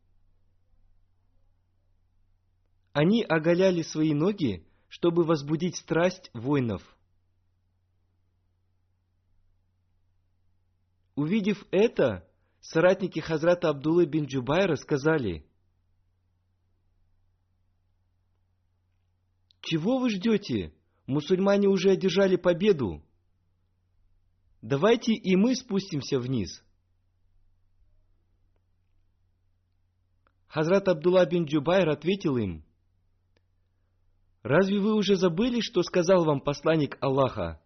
Они 2.93 3.23
оголяли 3.23 3.81
свои 3.81 4.13
ноги, 4.13 4.63
чтобы 4.89 5.25
возбудить 5.25 5.77
страсть 5.77 6.31
воинов– 6.35 6.83
Увидев 11.19 11.67
это, 11.73 12.25
соратники 12.61 13.19
Хазрата 13.19 13.71
Абдуллы 13.71 14.07
бин 14.07 14.27
Джубайра 14.27 14.77
сказали, 14.77 15.45
«Чего 19.61 19.99
вы 19.99 20.11
ждете? 20.11 20.73
Мусульмане 21.07 21.67
уже 21.67 21.91
одержали 21.91 22.37
победу. 22.37 23.03
Давайте 24.63 25.13
и 25.13 25.35
мы 25.35 25.57
спустимся 25.57 26.21
вниз». 26.21 26.63
Хазрат 30.47 30.87
Абдулла 30.87 31.27
бин 31.27 31.47
Джубайр 31.47 31.89
ответил 31.89 32.37
им, 32.37 32.65
«Разве 34.45 34.79
вы 34.79 34.95
уже 34.95 35.17
забыли, 35.17 35.63
что 35.63 35.83
сказал 35.83 36.25
вам 36.25 36.41
посланник 36.41 36.97
Аллаха? 37.01 37.61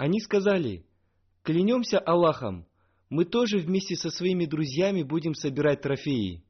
Они 0.00 0.18
сказали, 0.18 0.86
клянемся 1.42 1.98
Аллахом, 1.98 2.66
мы 3.10 3.26
тоже 3.26 3.58
вместе 3.58 3.96
со 3.96 4.08
своими 4.08 4.46
друзьями 4.46 5.02
будем 5.02 5.34
собирать 5.34 5.82
трофеи. 5.82 6.42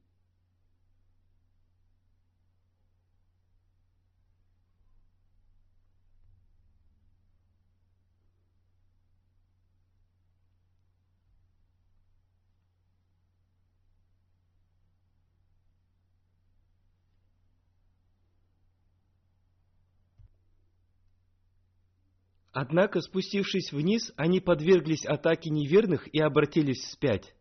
Однако, 22.63 23.01
спустившись 23.01 23.71
вниз, 23.71 24.13
они 24.17 24.39
подверглись 24.39 25.03
атаке 25.03 25.49
неверных 25.49 26.07
и 26.13 26.19
обратились 26.21 26.83
вспять. 26.83 27.33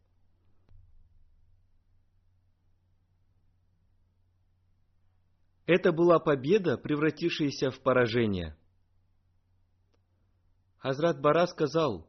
Это 5.67 5.93
была 5.93 6.21
победа, 6.21 6.79
превратившаяся 6.79 7.71
в 7.71 7.81
поражение. 7.81 8.57
Хазрат 10.79 11.21
Бара 11.21 11.47
сказал, 11.49 12.09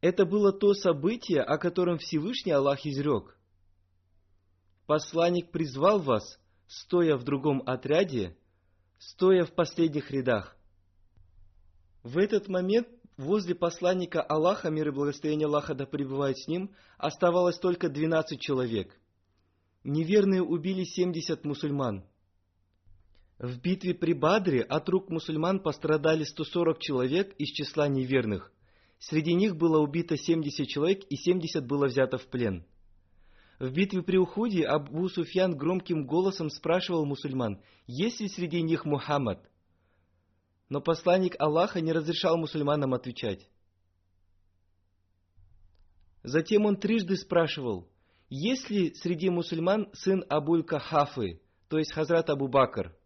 это 0.00 0.24
было 0.24 0.52
то 0.52 0.74
событие, 0.74 1.42
о 1.42 1.58
котором 1.58 1.98
Всевышний 1.98 2.52
Аллах 2.52 2.86
изрек. 2.86 3.36
Посланник 4.86 5.50
призвал 5.50 5.98
вас, 5.98 6.38
стоя 6.68 7.16
в 7.16 7.24
другом 7.24 7.64
отряде, 7.66 8.38
стоя 9.08 9.44
в 9.44 9.52
последних 9.52 10.10
рядах. 10.10 10.56
В 12.02 12.18
этот 12.18 12.48
момент 12.48 12.88
возле 13.16 13.54
посланника 13.54 14.22
Аллаха, 14.22 14.70
мир 14.70 14.88
и 14.88 14.90
благословение 14.90 15.46
Аллаха 15.46 15.74
да 15.74 15.86
пребывает 15.86 16.38
с 16.38 16.48
ним, 16.48 16.70
оставалось 16.98 17.58
только 17.58 17.88
12 17.88 18.40
человек. 18.40 18.98
Неверные 19.84 20.42
убили 20.42 20.84
70 20.84 21.44
мусульман. 21.44 22.04
В 23.38 23.60
битве 23.60 23.94
при 23.94 24.14
Бадре 24.14 24.62
от 24.62 24.88
рук 24.88 25.10
мусульман 25.10 25.60
пострадали 25.60 26.24
140 26.24 26.78
человек 26.78 27.34
из 27.36 27.48
числа 27.48 27.88
неверных. 27.88 28.52
Среди 28.98 29.34
них 29.34 29.56
было 29.56 29.78
убито 29.80 30.16
70 30.16 30.66
человек 30.66 31.04
и 31.10 31.16
70 31.16 31.66
было 31.66 31.86
взято 31.86 32.16
в 32.16 32.26
плен. 32.26 32.64
В 33.58 33.70
битве 33.70 34.02
при 34.02 34.16
Ухуде 34.16 34.64
Абу 34.64 35.08
Суфьян 35.08 35.56
громким 35.56 36.06
голосом 36.06 36.50
спрашивал 36.50 37.06
мусульман, 37.06 37.60
есть 37.86 38.20
ли 38.20 38.28
среди 38.28 38.62
них 38.62 38.84
Мухаммад. 38.84 39.48
Но 40.68 40.80
посланник 40.80 41.36
Аллаха 41.38 41.80
не 41.80 41.92
разрешал 41.92 42.36
мусульманам 42.36 42.94
отвечать. 42.94 43.48
Затем 46.24 46.64
он 46.64 46.76
трижды 46.76 47.16
спрашивал, 47.16 47.88
есть 48.28 48.70
ли 48.70 48.94
среди 48.94 49.28
мусульман 49.28 49.90
сын 49.92 50.24
Абуль 50.28 50.64
Кахафы, 50.64 51.40
то 51.68 51.78
есть 51.78 51.92
Хазрат 51.92 52.30
Абу 52.30 52.48
Бакр. 52.48 52.96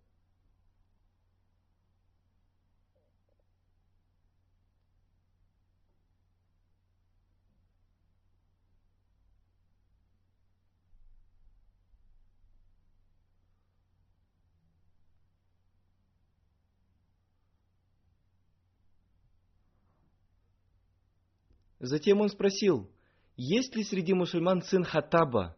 Затем 21.88 22.20
он 22.20 22.28
спросил, 22.28 22.90
есть 23.36 23.74
ли 23.74 23.82
среди 23.82 24.12
мусульман 24.12 24.60
сын 24.60 24.84
Хаттаба? 24.84 25.56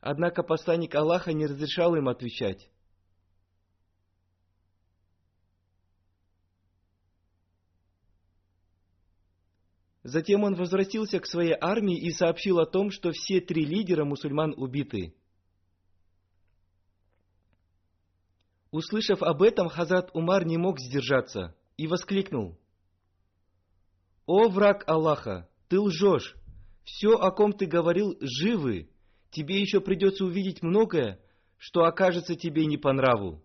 Однако 0.00 0.44
посланник 0.44 0.94
Аллаха 0.94 1.32
не 1.32 1.46
разрешал 1.46 1.96
им 1.96 2.08
отвечать. 2.08 2.70
Затем 10.04 10.44
он 10.44 10.54
возвратился 10.54 11.18
к 11.18 11.26
своей 11.26 11.56
армии 11.60 11.98
и 11.98 12.12
сообщил 12.12 12.60
о 12.60 12.66
том, 12.66 12.92
что 12.92 13.10
все 13.10 13.40
три 13.40 13.64
лидера 13.64 14.04
мусульман 14.04 14.54
убиты. 14.56 15.16
Услышав 18.70 19.20
об 19.20 19.42
этом, 19.42 19.68
Хазрат 19.68 20.14
Умар 20.14 20.46
не 20.46 20.58
мог 20.58 20.78
сдержаться 20.78 21.56
и 21.76 21.88
воскликнул. 21.88 22.56
«О 24.26 24.48
враг 24.48 24.84
Аллаха! 24.88 25.48
Ты 25.68 25.80
лжешь. 25.80 26.36
Все, 26.84 27.16
о 27.16 27.30
ком 27.32 27.52
ты 27.52 27.66
говорил, 27.66 28.16
живы. 28.20 28.90
Тебе 29.30 29.60
еще 29.60 29.80
придется 29.80 30.24
увидеть 30.24 30.62
многое, 30.62 31.20
что 31.58 31.84
окажется 31.84 32.36
тебе 32.36 32.66
не 32.66 32.76
по 32.76 32.92
нраву. 32.92 33.42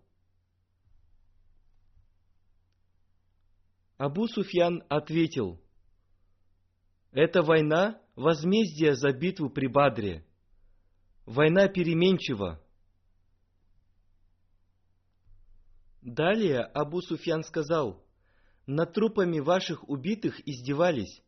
Абу 3.96 4.26
Суфьян 4.26 4.82
ответил, 4.88 5.60
«Это 7.12 7.42
война– 7.42 8.00
возмездие 8.16 8.94
за 8.94 9.12
битву 9.12 9.50
при 9.50 9.66
Бадре. 9.66 10.26
Война 11.26 11.68
переменчива». 11.68 12.60
Далее 16.00 16.60
Абу 16.60 17.00
Суфьян 17.00 17.44
сказал, 17.44 18.01
«Над 18.66 18.92
трупами 18.92 19.40
ваших 19.40 19.88
убитых 19.88 20.46
издевались, 20.46 21.22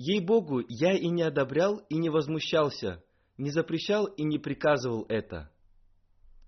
Ей-богу, 0.00 0.60
я 0.68 0.96
и 0.96 1.08
не 1.08 1.22
одобрял, 1.22 1.78
и 1.88 1.96
не 1.96 2.08
возмущался, 2.08 3.02
не 3.36 3.50
запрещал 3.50 4.06
и 4.06 4.22
не 4.22 4.38
приказывал 4.38 5.04
это. 5.08 5.50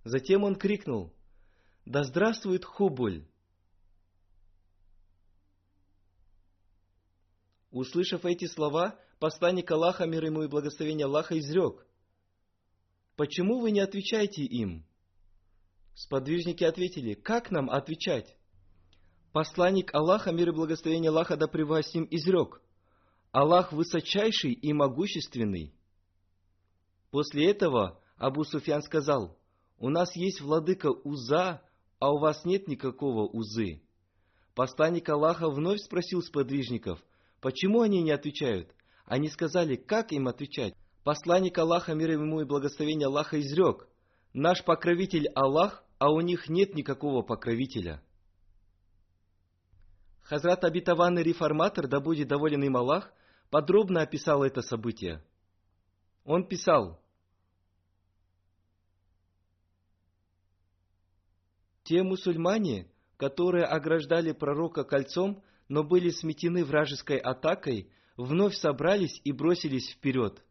Затем 0.05 0.45
он 0.45 0.55
крикнул, 0.55 1.13
«Да 1.85 2.05
здравствует 2.05 2.65
Хубуль!» 2.65 3.27
Услышав 7.73 8.25
эти 8.25 8.47
слова, 8.47 8.97
посланник 9.19 9.69
Аллаха, 9.73 10.07
мир 10.07 10.27
ему 10.27 10.45
и 10.45 10.49
благословение 10.49 11.07
Аллаха, 11.07 11.37
изрек, 11.37 11.85
«Почему 13.17 13.59
вы 13.59 13.73
не 13.73 13.81
отвечаете 13.81 14.45
им?» 14.45 14.87
Сподвижники 15.97 16.63
ответили, 16.63 17.15
«Как 17.15 17.51
нам 17.51 17.69
отвечать?» 17.69 18.37
Посланник 19.33 19.95
Аллаха, 19.95 20.33
мир 20.33 20.49
и 20.49 20.53
благословение 20.53 21.11
Аллаха, 21.11 21.37
да 21.37 21.47
с 21.47 21.95
ним, 21.95 22.09
изрек, 22.11 22.61
Аллах 23.31 23.73
высочайший 23.73 24.53
и 24.53 24.73
могущественный. 24.73 25.73
После 27.13 27.49
этого 27.49 28.01
Абу 28.17 28.43
Суфьян 28.45 28.83
сказал, 28.83 29.39
у 29.79 29.89
нас 29.89 30.17
есть 30.17 30.41
владыка 30.41 30.89
Уза, 30.91 31.63
а 32.01 32.13
у 32.13 32.19
вас 32.19 32.45
нет 32.45 32.67
никакого 32.67 33.29
Узы. 33.29 33.83
Посланник 34.57 35.09
Аллаха 35.09 35.49
вновь 35.49 35.81
спросил 35.81 36.23
сподвижников, 36.23 37.01
почему 37.41 37.83
они 37.83 38.03
не 38.03 38.11
отвечают. 38.11 38.75
Они 39.07 39.29
сказали, 39.29 39.77
как 39.77 40.11
им 40.13 40.27
отвечать. 40.27 40.75
Посланник 41.05 41.57
Аллаха, 41.57 41.95
мир 41.95 42.11
ему 42.11 42.41
и 42.41 42.45
благословение 42.45 43.07
Аллаха, 43.07 43.41
изрек, 43.41 43.89
наш 44.33 44.65
покровитель 44.65 45.29
Аллах, 45.35 45.85
а 45.99 46.11
у 46.11 46.21
них 46.21 46.49
нет 46.49 46.75
никакого 46.75 47.23
покровителя. 47.23 48.03
Хазрат 50.31 50.63
обетованный 50.63 51.25
реформатор, 51.25 51.89
да 51.89 51.99
будет 51.99 52.29
доволен 52.29 52.63
им 52.63 52.77
Аллах, 52.77 53.13
подробно 53.51 54.03
описал 54.03 54.45
это 54.45 54.63
событие. 54.63 55.25
Он 56.25 56.47
писал, 56.47 57.03
Те 61.83 62.05
мусульмане, 62.05 62.87
которые 63.17 63.65
ограждали 63.65 64.31
пророка 64.31 64.85
кольцом, 64.85 65.43
но 65.67 65.83
были 65.83 66.11
сметены 66.11 66.65
вражеской 66.65 67.17
атакой, 67.17 67.91
вновь 68.17 68.55
собрались 68.55 69.21
и 69.25 69.33
бросились 69.33 69.91
вперед. 69.91 70.45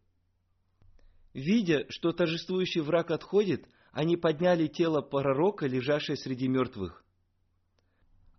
Видя, 1.34 1.86
что 1.88 2.12
торжествующий 2.12 2.82
враг 2.82 3.12
отходит, 3.12 3.66
они 3.94 4.18
подняли 4.18 4.68
тело 4.68 5.00
пророка, 5.00 5.68
лежащее 5.68 6.18
среди 6.18 6.50
мертвых. 6.50 7.06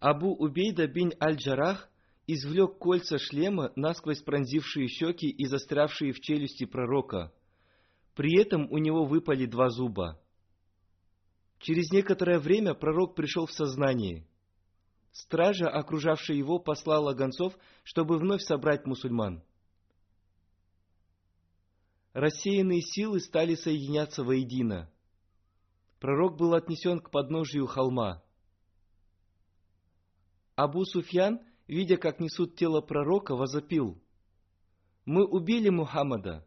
Абу 0.00 0.34
Убейда 0.34 0.86
бин 0.86 1.12
Аль-Джарах 1.20 1.90
извлек 2.26 2.78
кольца 2.78 3.18
шлема, 3.18 3.70
насквозь 3.76 4.22
пронзившие 4.22 4.88
щеки 4.88 5.28
и 5.28 5.44
застрявшие 5.44 6.12
в 6.12 6.20
челюсти 6.20 6.64
пророка. 6.64 7.32
При 8.14 8.40
этом 8.40 8.66
у 8.72 8.78
него 8.78 9.04
выпали 9.04 9.44
два 9.44 9.68
зуба. 9.68 10.18
Через 11.58 11.90
некоторое 11.92 12.38
время 12.38 12.72
пророк 12.72 13.14
пришел 13.14 13.44
в 13.44 13.52
сознание. 13.52 14.26
Стража, 15.12 15.68
окружавшая 15.68 16.38
его, 16.38 16.58
послала 16.58 17.12
гонцов, 17.12 17.52
чтобы 17.82 18.16
вновь 18.16 18.42
собрать 18.42 18.86
мусульман. 18.86 19.42
Рассеянные 22.14 22.80
силы 22.80 23.20
стали 23.20 23.54
соединяться 23.54 24.24
воедино. 24.24 24.90
Пророк 25.98 26.38
был 26.38 26.54
отнесен 26.54 27.00
к 27.00 27.10
подножию 27.10 27.66
холма. 27.66 28.22
Абу 30.56 30.84
Суфьян 30.84 31.40
видя, 31.70 31.96
как 31.96 32.18
несут 32.18 32.56
тело 32.56 32.80
пророка, 32.80 33.36
возопил, 33.36 34.02
«Мы 35.04 35.24
убили 35.24 35.68
Мухаммада». 35.68 36.44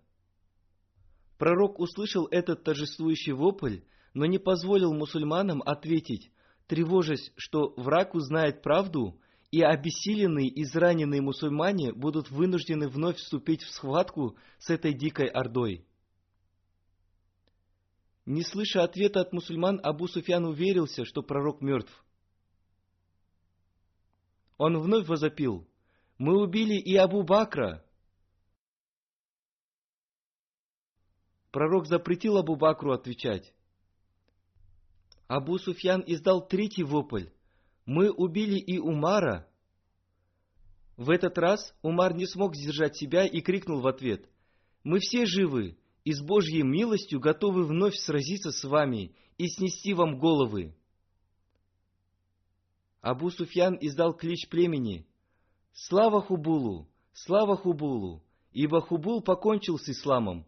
Пророк 1.37 1.79
услышал 1.79 2.27
этот 2.27 2.63
торжествующий 2.63 3.31
вопль, 3.31 3.79
но 4.13 4.25
не 4.25 4.37
позволил 4.37 4.93
мусульманам 4.93 5.61
ответить, 5.65 6.31
тревожась, 6.67 7.31
что 7.35 7.73
враг 7.77 8.13
узнает 8.13 8.61
правду, 8.61 9.19
и 9.49 9.61
обессиленные, 9.61 10.49
израненные 10.61 11.21
мусульмане 11.21 11.93
будут 11.93 12.29
вынуждены 12.29 12.87
вновь 12.87 13.17
вступить 13.17 13.61
в 13.63 13.71
схватку 13.71 14.35
с 14.59 14.69
этой 14.69 14.93
дикой 14.93 15.27
ордой. 15.27 15.85
Не 18.25 18.43
слыша 18.43 18.83
ответа 18.83 19.21
от 19.21 19.31
мусульман, 19.31 19.79
Абу 19.83 20.07
Суфьян 20.07 20.45
уверился, 20.45 21.05
что 21.05 21.21
пророк 21.21 21.61
мертв. 21.61 22.02
Он 24.57 24.79
вновь 24.79 25.07
возопил, 25.07 25.67
«Мы 26.17 26.39
убили 26.39 26.75
и 26.75 26.95
Абу 26.95 27.23
Бакра!» 27.23 27.83
Пророк 31.51 31.87
запретил 31.87 32.37
Абу 32.37 32.55
Бакру 32.55 32.93
отвечать. 32.93 33.53
Абу 35.27 35.57
Суфьян 35.57 36.03
издал 36.05 36.47
третий 36.47 36.83
вопль, 36.83 37.29
«Мы 37.85 38.11
убили 38.11 38.57
и 38.57 38.79
Умара!» 38.79 39.49
В 40.95 41.09
этот 41.09 41.37
раз 41.37 41.75
Умар 41.81 42.13
не 42.13 42.27
смог 42.27 42.55
сдержать 42.55 42.95
себя 42.95 43.25
и 43.25 43.41
крикнул 43.41 43.81
в 43.81 43.87
ответ, 43.87 44.29
«Мы 44.83 44.99
все 44.99 45.25
живы 45.25 45.77
и 46.03 46.13
с 46.13 46.21
Божьей 46.21 46.61
милостью 46.61 47.19
готовы 47.19 47.65
вновь 47.65 47.95
сразиться 47.95 48.51
с 48.51 48.63
вами 48.63 49.15
и 49.37 49.47
снести 49.47 49.93
вам 49.93 50.19
головы!» 50.19 50.75
Абу 53.03 53.31
Суфьян 53.31 53.77
издал 53.81 54.13
клич 54.13 54.47
племени 54.47 55.05
«Слава 55.73 56.21
Хубулу! 56.21 56.87
Слава 57.11 57.57
Хубулу!» 57.57 58.23
ибо 58.53 58.79
Хубул 58.79 59.21
покончил 59.21 59.77
с 59.77 59.89
исламом. 59.89 60.45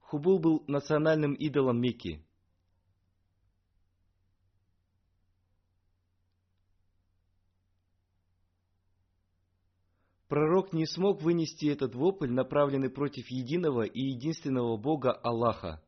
Хубул 0.00 0.38
был 0.38 0.64
национальным 0.66 1.32
идолом 1.32 1.80
Мекки. 1.80 2.22
Пророк 10.28 10.74
не 10.74 10.84
смог 10.84 11.22
вынести 11.22 11.64
этот 11.66 11.94
вопль, 11.94 12.30
направленный 12.30 12.90
против 12.90 13.30
единого 13.30 13.84
и 13.84 13.98
единственного 13.98 14.76
Бога 14.76 15.12
Аллаха, 15.12 15.82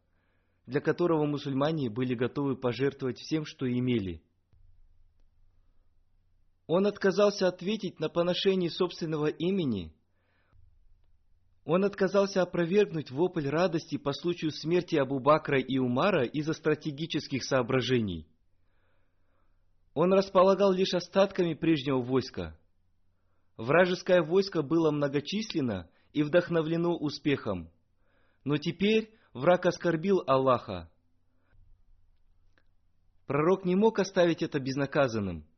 для 0.65 0.81
которого 0.81 1.27
мусульмане 1.27 1.91
были 1.91 2.15
готовы 2.15 2.57
пожертвовать 2.57 3.19
всем, 3.19 3.45
что 3.45 3.71
имели– 3.71 4.23
он 6.73 6.87
отказался 6.87 7.49
ответить 7.49 7.99
на 7.99 8.09
поношение 8.09 8.71
собственного 8.71 9.27
имени. 9.27 9.93
Он 11.65 11.85
отказался 11.85 12.43
опровергнуть 12.43 13.11
вопль 13.11 13.49
радости 13.49 13.99
по 13.99 14.13
случаю 14.13 14.53
смерти 14.53 14.95
Абу 14.95 15.19
Бакра 15.19 15.59
и 15.59 15.79
Умара 15.79 16.25
из-за 16.25 16.53
стратегических 16.53 17.43
соображений. 17.43 18.29
Он 19.95 20.13
располагал 20.13 20.71
лишь 20.71 20.95
остатками 20.95 21.55
прежнего 21.55 22.01
войска– 22.01 22.57
Вражеское 23.57 24.23
войско 24.23 24.63
было 24.63 24.93
многочисленно 24.93 25.91
и 26.13 26.23
вдохновлено 26.23 26.97
успехом. 26.97 27.69
Но 28.45 28.59
теперь 28.59 29.13
враг 29.35 29.67
оскорбил 29.67 30.23
Аллаха. 30.27 30.89
Пророк 33.27 33.65
не 33.65 33.75
мог 33.75 33.99
оставить 33.99 34.43
это 34.43 34.61
безнаказанным. 34.61 35.50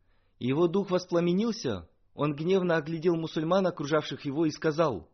Его 0.43 0.67
дух 0.67 0.91
воспламенился, 0.91 1.89
он 2.15 2.35
гневно 2.35 2.75
оглядел 2.75 3.15
мусульман, 3.15 3.65
окружавших 3.69 4.25
его, 4.25 4.45
и 4.45 4.51
сказал, 4.51 5.09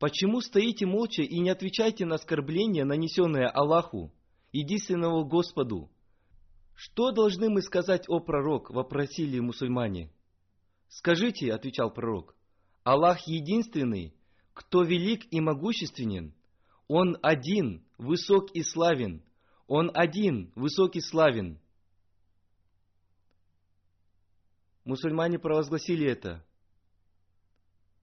«Почему 0.00 0.40
стоите 0.40 0.84
молча 0.84 1.22
и 1.22 1.38
не 1.38 1.50
отвечаете 1.50 2.04
на 2.06 2.16
оскорбление, 2.16 2.84
нанесенное 2.84 3.48
Аллаху, 3.48 4.12
единственному 4.50 5.24
Господу?» 5.24 5.88
«Что 6.74 7.12
должны 7.12 7.48
мы 7.50 7.62
сказать, 7.62 8.08
о 8.08 8.18
пророк?»– 8.18 8.70
вопросили 8.72 9.38
мусульмане. 9.38 10.10
«Скажите»,— 10.88 11.52
отвечал 11.54 11.92
пророк,— 11.94 12.34
«Аллах 12.82 13.28
единственный, 13.28 14.12
кто 14.54 14.82
велик 14.82 15.22
и 15.30 15.40
могущественен. 15.40 16.34
Он 16.88 17.16
один, 17.22 17.84
высок 17.96 18.50
и 18.56 18.64
славен. 18.64 19.22
Он 19.68 19.92
один, 19.94 20.50
высок 20.56 20.96
и 20.96 21.00
славен». 21.00 21.60
Мусульмане 24.88 25.38
провозгласили 25.38 26.06
это. 26.06 26.44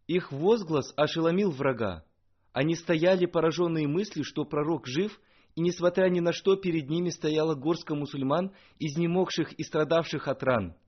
Их 0.07 0.31
возглас 0.31 0.93
ошеломил 0.95 1.51
врага. 1.51 2.05
Они 2.53 2.75
стояли 2.75 3.25
пораженные 3.25 3.87
мыслью, 3.87 4.23
что 4.23 4.45
пророк 4.45 4.87
жив, 4.87 5.19
и 5.55 5.61
несмотря 5.61 6.09
ни 6.09 6.21
на 6.21 6.31
что 6.31 6.55
перед 6.55 6.89
ними 6.89 7.09
стояла 7.09 7.55
горстка 7.55 7.95
мусульман, 7.95 8.53
изнемогших 8.79 9.51
и 9.53 9.63
страдавших 9.63 10.27
от 10.27 10.41
ран– 10.43 10.75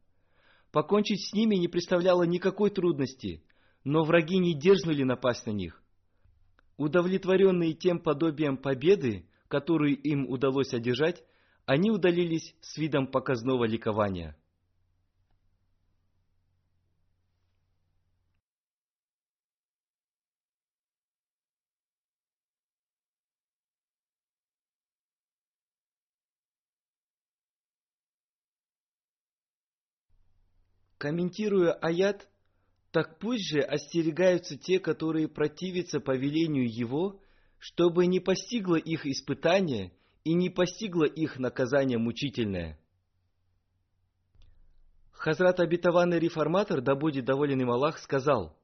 Покончить 0.71 1.27
с 1.27 1.33
ними 1.33 1.55
не 1.55 1.67
представляло 1.67 2.23
никакой 2.23 2.69
трудности, 2.69 3.43
но 3.83 4.03
враги 4.03 4.37
не 4.37 4.53
дерзнули 4.53 5.03
напасть 5.03 5.45
на 5.45 5.51
них. 5.51 5.81
Удовлетворенные 6.77 7.73
тем 7.73 7.99
подобием 7.99 8.57
победы, 8.57 9.27
которую 9.47 9.95
им 9.95 10.29
удалось 10.29 10.73
одержать, 10.73 11.23
они 11.65 11.89
удалились 11.89 12.55
с 12.61 12.77
видом 12.77 13.07
показного 13.07 13.65
ликования. 13.65 14.37
Комментируя 30.97 31.73
аят, 31.73 32.27
так 32.91 33.19
пусть 33.19 33.47
же 33.49 33.59
остерегаются 33.59 34.57
те, 34.57 34.79
которые 34.79 35.27
противятся 35.27 35.99
повелению 35.99 36.67
его, 36.67 37.21
чтобы 37.59 38.07
не 38.07 38.19
постигло 38.19 38.75
их 38.75 39.05
испытание 39.05 39.93
и 40.23 40.33
не 40.33 40.49
постигло 40.49 41.03
их 41.03 41.37
наказание 41.37 41.97
мучительное. 41.97 42.79
Хазрат 45.11 45.59
обетованный 45.59 46.19
реформатор, 46.19 46.81
да 46.81 46.95
будет 46.95 47.25
доволен 47.25 47.61
им 47.61 47.71
Аллах, 47.71 47.97
сказал, 47.99 48.55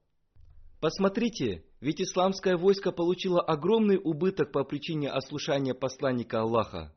«Посмотрите, 0.80 1.64
ведь 1.82 2.02
исламское 2.02 2.58
войско 2.58 2.92
получило 2.92 3.42
огромный 3.42 4.00
убыток 4.02 4.52
по 4.52 4.64
причине 4.64 5.10
ослушания 5.10 5.74
посланника 5.74 6.42
Аллаха. 6.42 6.94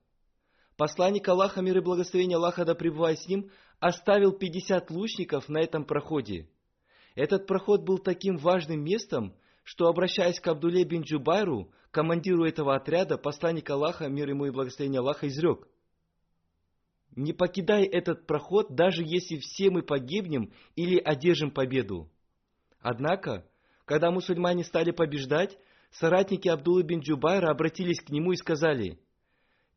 Посланник 0.77 1.27
Аллаха, 1.29 1.63
мир 1.63 1.79
и 1.79 1.81
благословение 1.81 2.37
Аллаха 2.37 2.65
да 2.65 2.75
пребывает 2.75 3.19
с 3.19 3.27
ним, 3.27 3.51
оставил 3.81 4.33
50 4.33 4.91
лучников 4.91 5.49
на 5.49 5.59
этом 5.59 5.85
проходе. 5.85 6.49
Этот 7.15 7.47
проход 7.47 7.83
был 7.83 7.99
таким 7.99 8.37
важным 8.37 8.83
местом, 8.83 9.35
что, 9.65 9.89
обращаясь 9.89 10.39
к 10.39 10.47
Абдуле 10.47 10.85
бин 10.85 11.03
Джубайру, 11.03 11.73
командиру 11.91 12.45
этого 12.45 12.77
отряда, 12.77 13.19
посланник 13.19 13.69
Аллаха, 13.71 14.09
мир 14.09 14.29
ему 14.29 14.47
и 14.47 14.51
благословение 14.51 15.01
Аллаха, 15.01 15.27
изрек. 15.29 15.67
«Не 17.17 17.33
покидай 17.33 17.85
этот 17.85 18.27
проход, 18.27 18.75
даже 18.75 19.03
если 19.03 19.39
все 19.39 19.71
мы 19.71 19.83
погибнем 19.83 20.53
или 20.75 20.99
одержим 20.99 21.51
победу». 21.51 22.11
Однако, 22.81 23.49
когда 23.87 24.11
мусульмане 24.11 24.63
стали 24.63 24.91
побеждать, 24.91 25.59
соратники 25.91 26.49
Абдулы 26.49 26.83
бин 26.83 27.01
Джубайра 27.01 27.51
обратились 27.51 28.01
к 28.01 28.11
нему 28.11 28.33
и 28.33 28.37
сказали, 28.37 29.01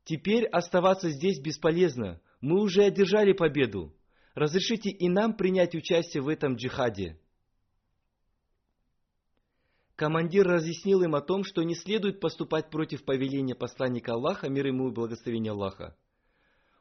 «Теперь 0.03 0.45
оставаться 0.45 1.09
здесь 1.09 1.39
бесполезно, 1.39 2.19
мы 2.41 2.61
уже 2.61 2.83
одержали 2.83 3.33
победу. 3.33 3.93
Разрешите 4.33 4.89
и 4.89 5.09
нам 5.09 5.35
принять 5.35 5.75
участие 5.75 6.23
в 6.23 6.27
этом 6.27 6.55
джихаде. 6.55 7.19
Командир 9.95 10.47
разъяснил 10.47 11.01
им 11.01 11.15
о 11.15 11.21
том, 11.21 11.43
что 11.43 11.61
не 11.63 11.75
следует 11.75 12.21
поступать 12.21 12.69
против 12.69 13.03
повеления 13.03 13.55
посланника 13.55 14.13
Аллаха, 14.13 14.47
мир 14.47 14.67
ему 14.67 14.87
и 14.87 14.93
благословения 14.93 15.51
Аллаха. 15.51 15.97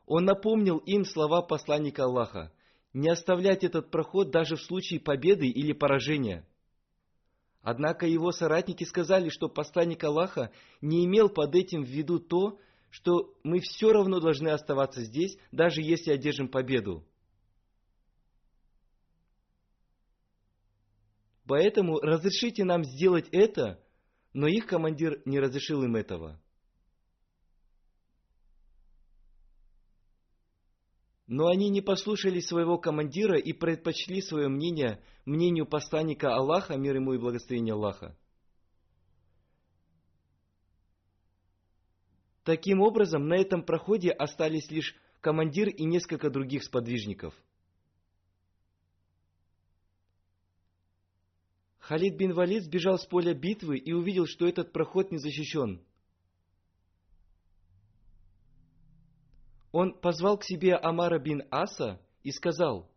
Он 0.06 0.24
напомнил 0.24 0.78
им 0.78 1.04
слова 1.04 1.42
посланника 1.42 2.04
Аллаха, 2.04 2.52
не 2.92 3.08
оставлять 3.08 3.64
этот 3.64 3.90
проход 3.90 4.30
даже 4.30 4.54
в 4.54 4.62
случае 4.62 5.00
победы 5.00 5.48
или 5.48 5.72
поражения. 5.72 6.46
Однако 7.60 8.06
его 8.06 8.30
соратники 8.30 8.84
сказали, 8.84 9.30
что 9.30 9.48
посланник 9.48 10.04
Аллаха 10.04 10.52
не 10.80 11.04
имел 11.04 11.28
под 11.28 11.56
этим 11.56 11.82
в 11.82 11.88
виду 11.88 12.20
то, 12.20 12.58
что 12.90 13.34
мы 13.42 13.60
все 13.60 13.92
равно 13.92 14.20
должны 14.20 14.48
оставаться 14.48 15.02
здесь, 15.02 15.36
даже 15.52 15.82
если 15.82 16.12
одержим 16.12 16.48
победу. 16.48 17.04
Поэтому 21.46 21.98
разрешите 22.00 22.64
нам 22.64 22.84
сделать 22.84 23.28
это, 23.32 23.82
но 24.34 24.46
их 24.46 24.66
командир 24.66 25.22
не 25.24 25.40
разрешил 25.40 25.82
им 25.82 25.96
этого. 25.96 26.40
Но 31.26 31.46
они 31.48 31.68
не 31.68 31.82
послушали 31.82 32.40
своего 32.40 32.78
командира 32.78 33.38
и 33.38 33.52
предпочли 33.52 34.22
свое 34.22 34.48
мнение 34.48 35.02
мнению 35.26 35.66
посланника 35.66 36.34
Аллаха, 36.34 36.76
мир 36.76 36.96
ему 36.96 37.12
и 37.12 37.18
благословение 37.18 37.74
Аллаха. 37.74 38.16
Таким 42.48 42.80
образом, 42.80 43.28
на 43.28 43.34
этом 43.34 43.62
проходе 43.62 44.10
остались 44.10 44.70
лишь 44.70 44.96
командир 45.20 45.68
и 45.68 45.84
несколько 45.84 46.30
других 46.30 46.64
сподвижников. 46.64 47.34
Халид 51.78 52.16
бин 52.16 52.32
Валид 52.32 52.64
сбежал 52.64 52.98
с 52.98 53.04
поля 53.04 53.34
битвы 53.34 53.76
и 53.76 53.92
увидел, 53.92 54.24
что 54.24 54.48
этот 54.48 54.72
проход 54.72 55.10
не 55.10 55.18
защищен. 55.18 55.84
Он 59.70 59.92
позвал 59.92 60.38
к 60.38 60.44
себе 60.44 60.74
Амара 60.74 61.18
бин 61.18 61.42
Аса 61.50 62.00
и 62.22 62.30
сказал, 62.30 62.90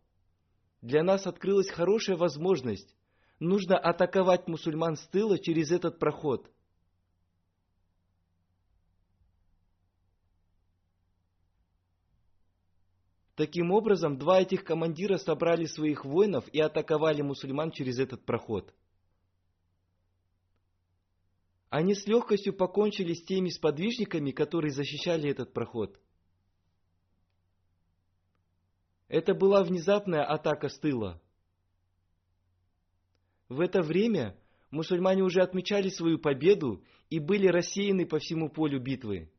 «Для 0.80 1.02
нас 1.02 1.26
открылась 1.26 1.68
хорошая 1.68 2.16
возможность. 2.16 2.96
Нужно 3.38 3.76
атаковать 3.76 4.48
мусульман 4.48 4.96
с 4.96 5.06
тыла 5.08 5.38
через 5.38 5.70
этот 5.72 5.98
проход». 5.98 6.50
Таким 13.34 13.70
образом, 13.70 14.18
два 14.18 14.42
этих 14.42 14.62
командира 14.62 15.16
собрали 15.16 15.64
своих 15.64 16.04
воинов 16.04 16.46
и 16.48 16.60
атаковали 16.60 17.22
мусульман 17.22 17.70
через 17.70 17.98
этот 17.98 18.24
проход. 18.26 18.74
Они 21.70 21.94
с 21.94 22.06
легкостью 22.06 22.52
покончили 22.52 23.14
с 23.14 23.24
теми 23.24 23.48
сподвижниками, 23.48 24.30
которые 24.30 24.72
защищали 24.72 25.30
этот 25.30 25.54
проход. 25.54 25.98
Это 29.08 29.34
была 29.34 29.64
внезапная 29.64 30.22
атака 30.24 30.68
с 30.68 30.78
тыла. 30.78 31.20
В 33.48 33.60
это 33.60 33.80
время 33.80 34.38
мусульмане 34.70 35.22
уже 35.22 35.40
отмечали 35.40 35.88
свою 35.88 36.18
победу 36.18 36.84
и 37.08 37.18
были 37.18 37.46
рассеяны 37.46 38.04
по 38.04 38.18
всему 38.18 38.50
полю 38.50 38.78
битвы. 38.78 39.30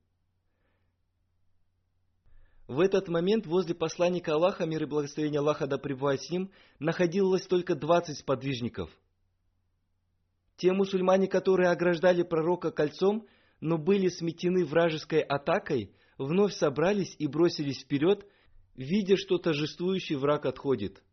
В 2.68 2.80
этот 2.80 3.10
момент 3.10 3.46
возле 3.46 3.76
посланника 3.76 4.34
Аллаха, 4.34 4.66
мир 4.66 4.84
и 4.84 4.86
благословение 4.86 5.40
Аллаха 5.40 5.68
да 5.68 5.78
пребывает 5.78 6.22
с 6.22 6.30
ним, 6.30 6.52
находилось 6.80 7.46
только 7.46 7.76
двадцать 7.76 8.20
сподвижников. 8.20 8.90
Те 10.56 10.72
мусульмане, 10.72 11.28
которые 11.28 11.70
ограждали 11.70 12.24
пророка 12.24 12.72
кольцом, 12.72 13.28
но 13.60 13.78
были 13.78 14.08
сметены 14.08 14.66
вражеской 14.66 15.20
атакой, 15.20 15.94
вновь 16.18 16.54
собрались 16.54 17.16
и 17.20 17.28
бросились 17.28 17.84
вперед, 17.84 18.26
видя, 18.76 19.18
что 19.18 19.38
торжествующий 19.40 20.16
враг 20.16 20.46
отходит. 20.46 21.04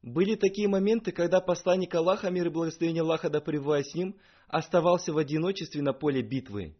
Были 0.00 0.36
такие 0.36 0.68
моменты, 0.68 1.12
когда 1.12 1.40
посланник 1.40 1.94
Аллаха, 1.94 2.30
мир 2.30 2.46
и 2.46 2.50
благословение 2.50 3.02
Аллаха 3.02 3.28
да 3.28 3.40
с 3.40 3.94
ним, 3.94 4.16
оставался 4.48 5.12
в 5.12 5.18
одиночестве 5.18 5.82
на 5.82 5.92
поле 5.92 6.22
битвы. 6.22 6.76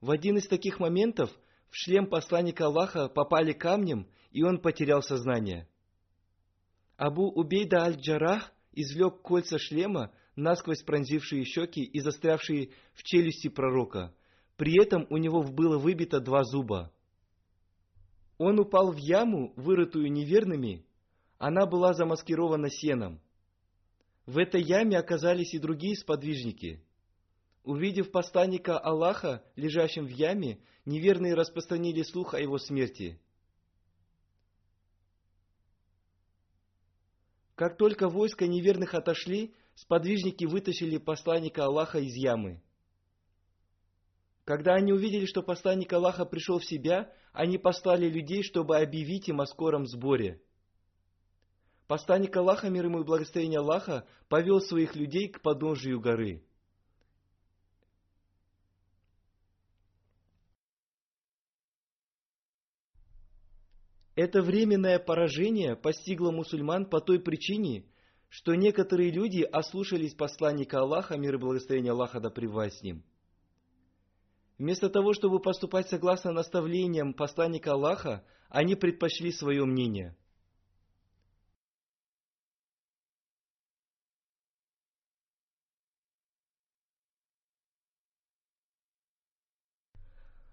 В 0.00 0.10
один 0.10 0.36
из 0.36 0.46
таких 0.46 0.78
моментов 0.78 1.30
в 1.72 1.76
шлем 1.76 2.06
посланника 2.06 2.66
Аллаха 2.66 3.08
попали 3.08 3.54
камнем, 3.54 4.06
и 4.30 4.42
он 4.42 4.60
потерял 4.60 5.02
сознание. 5.02 5.66
Абу 6.98 7.30
Убейда 7.30 7.84
аль-Джарах 7.84 8.52
извлек 8.72 9.22
кольца 9.22 9.58
шлема, 9.58 10.12
насквозь 10.36 10.82
пронзившие 10.82 11.44
щеки 11.44 11.82
и 11.82 12.00
застрявшие 12.00 12.72
в 12.92 13.02
челюсти 13.02 13.48
пророка. 13.48 14.14
При 14.56 14.80
этом 14.80 15.06
у 15.08 15.16
него 15.16 15.42
было 15.42 15.78
выбито 15.78 16.20
два 16.20 16.44
зуба. 16.44 16.92
Он 18.36 18.60
упал 18.60 18.92
в 18.92 18.98
яму, 18.98 19.54
вырытую 19.56 20.12
неверными, 20.12 20.84
она 21.38 21.64
была 21.64 21.94
замаскирована 21.94 22.68
сеном. 22.68 23.18
В 24.26 24.36
этой 24.36 24.62
яме 24.62 24.98
оказались 24.98 25.54
и 25.54 25.58
другие 25.58 25.96
сподвижники. 25.96 26.84
Увидев 27.64 28.10
посланника 28.10 28.78
Аллаха, 28.78 29.44
лежащим 29.54 30.06
в 30.06 30.10
яме, 30.10 30.58
неверные 30.84 31.34
распространили 31.34 32.02
слух 32.02 32.34
о 32.34 32.40
его 32.40 32.58
смерти. 32.58 33.20
Как 37.54 37.76
только 37.76 38.08
войска 38.08 38.46
неверных 38.46 38.94
отошли, 38.94 39.54
сподвижники 39.74 40.44
вытащили 40.44 40.98
посланника 40.98 41.64
Аллаха 41.64 41.98
из 42.00 42.14
ямы. 42.14 42.60
Когда 44.44 44.74
они 44.74 44.92
увидели, 44.92 45.26
что 45.26 45.42
посланник 45.42 45.92
Аллаха 45.92 46.24
пришел 46.24 46.58
в 46.58 46.64
себя, 46.64 47.14
они 47.32 47.58
послали 47.58 48.08
людей, 48.08 48.42
чтобы 48.42 48.78
объявить 48.78 49.28
им 49.28 49.40
о 49.40 49.46
скором 49.46 49.86
сборе– 49.86 50.40
Посланник 51.92 52.34
Аллаха, 52.34 52.70
мир 52.70 52.86
ему 52.86 53.00
и 53.00 53.04
благословение 53.04 53.58
Аллаха, 53.58 54.06
повел 54.30 54.62
своих 54.62 54.96
людей 54.96 55.28
к 55.28 55.42
подножию 55.42 56.00
горы. 56.00 56.42
Это 64.14 64.42
временное 64.42 64.98
поражение 64.98 65.74
постигло 65.74 66.30
мусульман 66.30 66.86
по 66.86 67.00
той 67.00 67.18
причине, 67.18 67.84
что 68.28 68.54
некоторые 68.54 69.10
люди 69.10 69.42
ослушались 69.42 70.14
посланника 70.14 70.80
Аллаха, 70.80 71.16
мир 71.16 71.34
и 71.34 71.38
благословение 71.38 71.92
Аллаха 71.92 72.20
да 72.20 72.30
с 72.30 72.82
ним. 72.82 73.02
Вместо 74.58 74.90
того, 74.90 75.12
чтобы 75.14 75.40
поступать 75.40 75.88
согласно 75.88 76.32
наставлениям 76.32 77.14
посланника 77.14 77.72
Аллаха, 77.72 78.24
они 78.48 78.74
предпочли 78.74 79.32
свое 79.32 79.64
мнение– 79.64 80.16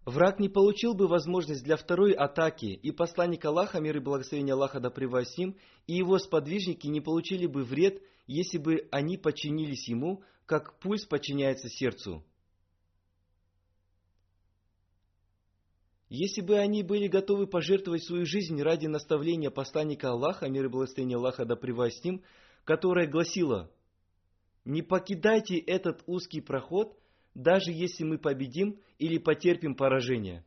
Враг 0.10 0.39
не 0.39 0.50
получил 0.50 0.95
бы 0.95 1.08
возможность 1.08 1.63
для 1.63 1.78
второй 1.78 2.13
атаки, 2.13 2.65
и 2.65 2.91
посланник 2.91 3.45
Аллаха, 3.45 3.80
мир 3.80 3.98
и 3.98 4.00
благословение 4.00 4.54
Аллаха 4.54 4.80
да 4.80 4.91
им, 5.38 5.56
и 5.86 5.93
его 5.93 6.17
сподвижники 6.17 6.88
не 6.88 7.00
получили 7.00 7.45
бы 7.45 7.63
вред, 7.63 8.02
если 8.26 8.58
бы 8.58 8.88
они 8.89 9.17
подчинились 9.17 9.88
ему, 9.88 10.24
как 10.48 10.80
пульс 10.80 11.06
подчиняется 11.06 11.69
сердцу. 11.69 12.26
Если 16.10 16.41
бы 16.41 16.58
они 16.58 16.82
были 16.82 17.08
готовы 17.08 17.45
пожертвовать 17.45 18.04
свою 18.04 18.26
жизнь 18.26 18.60
ради 18.63 18.88
наставления 18.88 19.52
посланника 19.52 20.10
Аллаха, 20.10 20.50
мир 20.50 20.65
и 20.65 20.69
благословение 20.69 21.17
Аллаха 21.17 21.45
да 21.45 21.56
с 21.56 22.04
ним, 22.04 22.24
которое 22.63 23.06
гласило 23.06 23.72
«Не 24.65 24.82
покидайте 24.82 25.60
этот 25.60 26.02
узкий 26.08 26.41
проход, 26.41 26.98
даже 27.33 27.71
если 27.71 28.03
мы 28.03 28.17
победим 28.17 28.79
или 28.97 29.17
потерпим 29.17 29.75
поражение. 29.75 30.43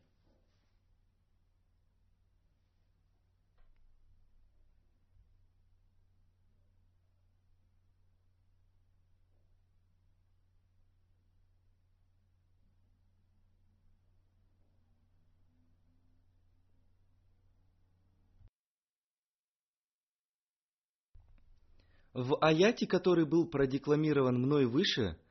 В 22.12 22.36
аяте, 22.42 22.86
который 22.86 23.24
был 23.24 23.48
продекламирован 23.48 24.40
мной 24.40 24.66
выше– 24.66 25.16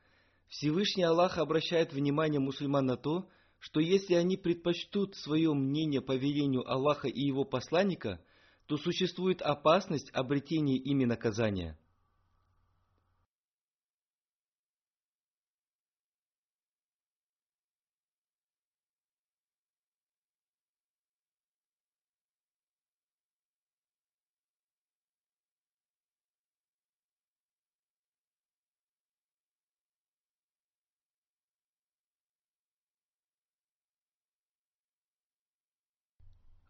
Всевышний 0.52 1.02
Аллах 1.04 1.38
обращает 1.38 1.94
внимание 1.94 2.38
мусульман 2.38 2.84
на 2.84 2.98
то, 2.98 3.26
что 3.58 3.80
если 3.80 4.12
они 4.12 4.36
предпочтут 4.36 5.16
свое 5.16 5.54
мнение 5.54 6.02
по 6.02 6.12
велению 6.14 6.70
Аллаха 6.70 7.08
и 7.08 7.22
его 7.22 7.46
посланника, 7.46 8.22
то 8.66 8.76
существует 8.76 9.40
опасность 9.40 10.10
обретения 10.12 10.76
ими 10.76 11.06
наказания. 11.06 11.78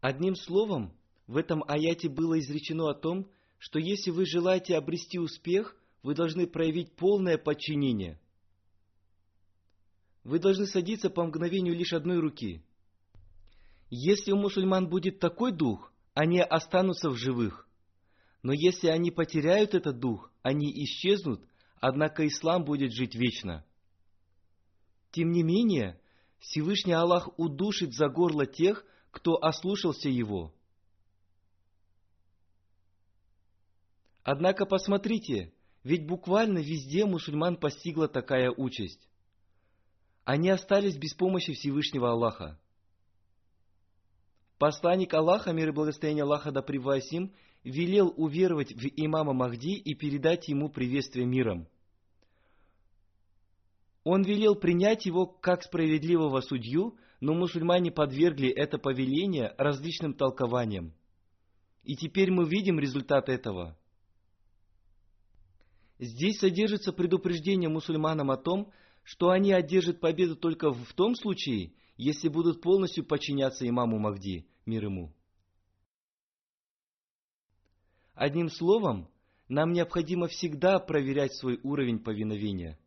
Одним 0.02 0.34
словом, 0.34 0.92
в 1.28 1.36
этом 1.36 1.62
аяте 1.68 2.08
было 2.08 2.40
изречено 2.40 2.90
о 2.90 2.94
том, 2.94 3.30
что 3.58 3.78
если 3.78 4.10
вы 4.10 4.26
желаете 4.26 4.76
обрести 4.76 5.20
успех, 5.20 5.76
вы 6.02 6.16
должны 6.16 6.48
проявить 6.48 6.96
полное 6.96 7.38
подчинение. 7.38 8.20
Вы 10.24 10.40
должны 10.40 10.66
садиться 10.66 11.08
по 11.08 11.24
мгновению 11.24 11.76
лишь 11.76 11.92
одной 11.92 12.18
руки. 12.18 12.64
Если 13.90 14.32
у 14.32 14.36
мусульман 14.36 14.88
будет 14.88 15.20
такой 15.20 15.52
дух, 15.52 15.92
они 16.14 16.40
останутся 16.40 17.08
в 17.08 17.16
живых. 17.16 17.68
Но 18.42 18.52
если 18.52 18.88
они 18.88 19.12
потеряют 19.12 19.76
этот 19.76 20.00
дух, 20.00 20.32
они 20.42 20.68
исчезнут, 20.82 21.46
однако 21.78 22.26
ислам 22.26 22.64
будет 22.64 22.92
жить 22.92 23.14
вечно. 23.14 23.64
Тем 25.12 25.30
не 25.30 25.44
менее, 25.44 26.00
Всевышний 26.40 26.92
Аллах 26.92 27.38
удушит 27.38 27.94
за 27.94 28.08
горло 28.08 28.46
тех, 28.46 28.84
кто 29.12 29.36
ослушался 29.40 30.08
его. 30.08 30.52
Однако 34.24 34.66
посмотрите, 34.66 35.52
ведь 35.84 36.06
буквально 36.06 36.58
везде 36.58 37.04
мусульман 37.04 37.56
постигла 37.56 38.08
такая 38.08 38.50
участь. 38.50 39.08
Они 40.24 40.48
остались 40.48 40.96
без 40.96 41.14
помощи 41.14 41.52
Всевышнего 41.52 42.10
Аллаха. 42.10 42.58
Посланник 44.58 45.12
Аллаха, 45.12 45.52
мир 45.52 45.68
и 45.68 45.72
благословение 45.72 46.22
Аллаха 46.22 46.52
да 46.52 46.64
им, 47.10 47.34
велел 47.64 48.14
уверовать 48.16 48.72
в 48.72 48.86
имама 48.96 49.32
Махди 49.32 49.74
и 49.74 49.94
передать 49.94 50.48
ему 50.48 50.68
приветствие 50.68 51.26
миром. 51.26 51.68
Он 54.04 54.22
велел 54.22 54.54
принять 54.54 55.04
его 55.04 55.26
как 55.26 55.62
справедливого 55.62 56.40
судью, 56.40 56.96
но 57.22 57.34
мусульмане 57.34 57.92
подвергли 57.92 58.48
это 58.48 58.78
повеление 58.78 59.54
различным 59.56 60.12
толкованиям. 60.12 60.92
И 61.84 61.94
теперь 61.94 62.32
мы 62.32 62.48
видим 62.48 62.80
результат 62.80 63.28
этого. 63.28 63.78
Здесь 66.00 66.40
содержится 66.40 66.92
предупреждение 66.92 67.68
мусульманам 67.68 68.32
о 68.32 68.36
том, 68.36 68.72
что 69.04 69.30
они 69.30 69.52
одержат 69.52 70.00
победу 70.00 70.34
только 70.34 70.72
в 70.72 70.92
том 70.94 71.14
случае, 71.14 71.74
если 71.96 72.28
будут 72.28 72.60
полностью 72.60 73.04
подчиняться 73.04 73.68
имаму 73.68 74.00
Махди, 74.00 74.44
мир 74.66 74.86
ему. 74.86 75.14
Одним 78.14 78.48
словом, 78.48 79.08
нам 79.46 79.72
необходимо 79.72 80.26
всегда 80.26 80.80
проверять 80.80 81.36
свой 81.36 81.60
уровень 81.62 82.00
повиновения. 82.00 82.80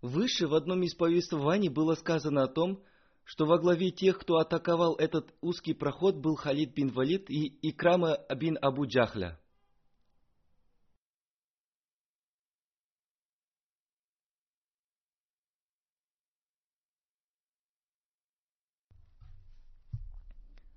Выше 0.00 0.46
в 0.46 0.54
одном 0.54 0.82
из 0.82 0.94
повествований 0.94 1.68
было 1.68 1.94
сказано 1.94 2.44
о 2.44 2.48
том, 2.48 2.84
что 3.24 3.46
во 3.46 3.58
главе 3.58 3.90
тех, 3.90 4.18
кто 4.18 4.36
атаковал 4.36 4.94
этот 4.94 5.34
узкий 5.40 5.74
проход, 5.74 6.16
был 6.16 6.36
Халид 6.36 6.72
бин 6.72 6.90
Валид 6.90 7.28
и 7.28 7.48
Икрама 7.68 8.18
бин 8.34 8.56
Абу 8.62 8.86
Джахля. 8.86 9.38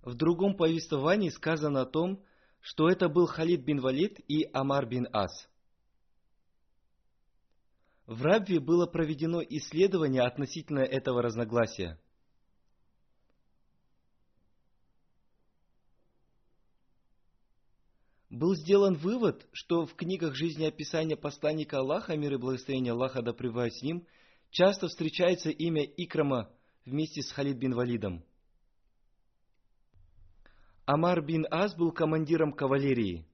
В 0.02 0.16
другом 0.16 0.58
повествовании 0.58 1.30
сказано 1.30 1.82
о 1.82 1.86
том, 1.86 2.26
что 2.60 2.90
это 2.90 3.08
был 3.08 3.28
Халид 3.28 3.64
бин 3.64 3.80
Валид 3.82 4.20
и 4.28 4.50
Амар 4.52 4.88
бин 4.88 5.08
Ас. 5.14 5.51
В 8.06 8.24
Рабве 8.24 8.60
было 8.60 8.88
проведено 8.88 9.42
исследование 9.42 10.24
относительно 10.24 10.80
этого 10.80 11.22
разногласия. 11.22 12.00
Был 18.30 18.56
сделан 18.56 18.96
вывод, 18.96 19.48
что 19.52 19.86
в 19.86 19.96
книгах 19.96 20.36
жизнеописания 20.36 21.18
посланника 21.18 21.80
Аллаха, 21.80 22.16
мир 22.16 22.34
и 22.34 22.38
благословение 22.38 22.94
Аллаха 22.94 23.22
да 23.22 23.34
с 23.34 23.82
ним, 23.82 24.08
часто 24.50 24.88
встречается 24.88 25.50
имя 25.50 25.84
Икрама 25.84 26.50
вместе 26.86 27.22
с 27.22 27.32
Халид 27.32 27.58
бин 27.58 27.74
Валидом– 27.74 28.24
Амар 30.86 31.22
бин 31.22 31.46
Аз 31.52 31.76
был 31.76 31.94
командиром 31.94 32.52
кавалерии. 32.52 33.26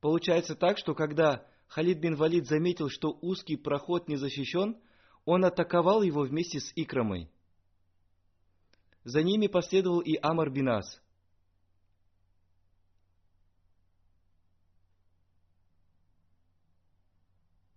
Получается 0.00 0.56
так, 0.56 0.78
что 0.78 0.94
когда 0.94 1.46
Халид 1.72 2.00
бин 2.00 2.16
Валид 2.16 2.46
заметил, 2.46 2.90
что 2.90 3.18
узкий 3.22 3.56
проход 3.56 4.06
не 4.06 4.16
защищен, 4.16 4.76
он 5.24 5.42
атаковал 5.42 6.02
его 6.02 6.20
вместе 6.20 6.60
с 6.60 6.70
Икрамой. 6.76 7.30
За 9.04 9.22
ними 9.22 9.46
последовал 9.46 10.00
и 10.00 10.18
Амар 10.20 10.50
бин 10.50 10.68
Аз. 10.68 11.00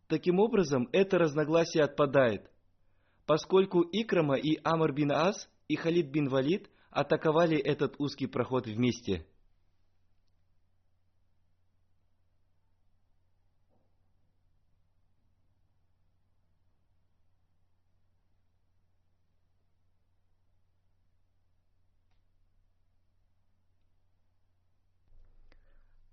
Таким 0.07 0.41
образом, 0.41 0.89
это 0.91 1.17
разногласие 1.17 1.85
отпадает, 1.85 2.51
поскольку 3.25 3.81
Икрама 3.81 4.35
и 4.35 4.59
Амар 4.65 4.91
бин 4.91 5.13
Аз 5.13 5.49
и 5.69 5.77
Халид 5.77 6.11
бин 6.11 6.27
Валид 6.27 6.69
атаковали 6.89 7.57
этот 7.57 7.95
узкий 7.97 8.27
проход 8.27 8.67
вместе. 8.67 9.25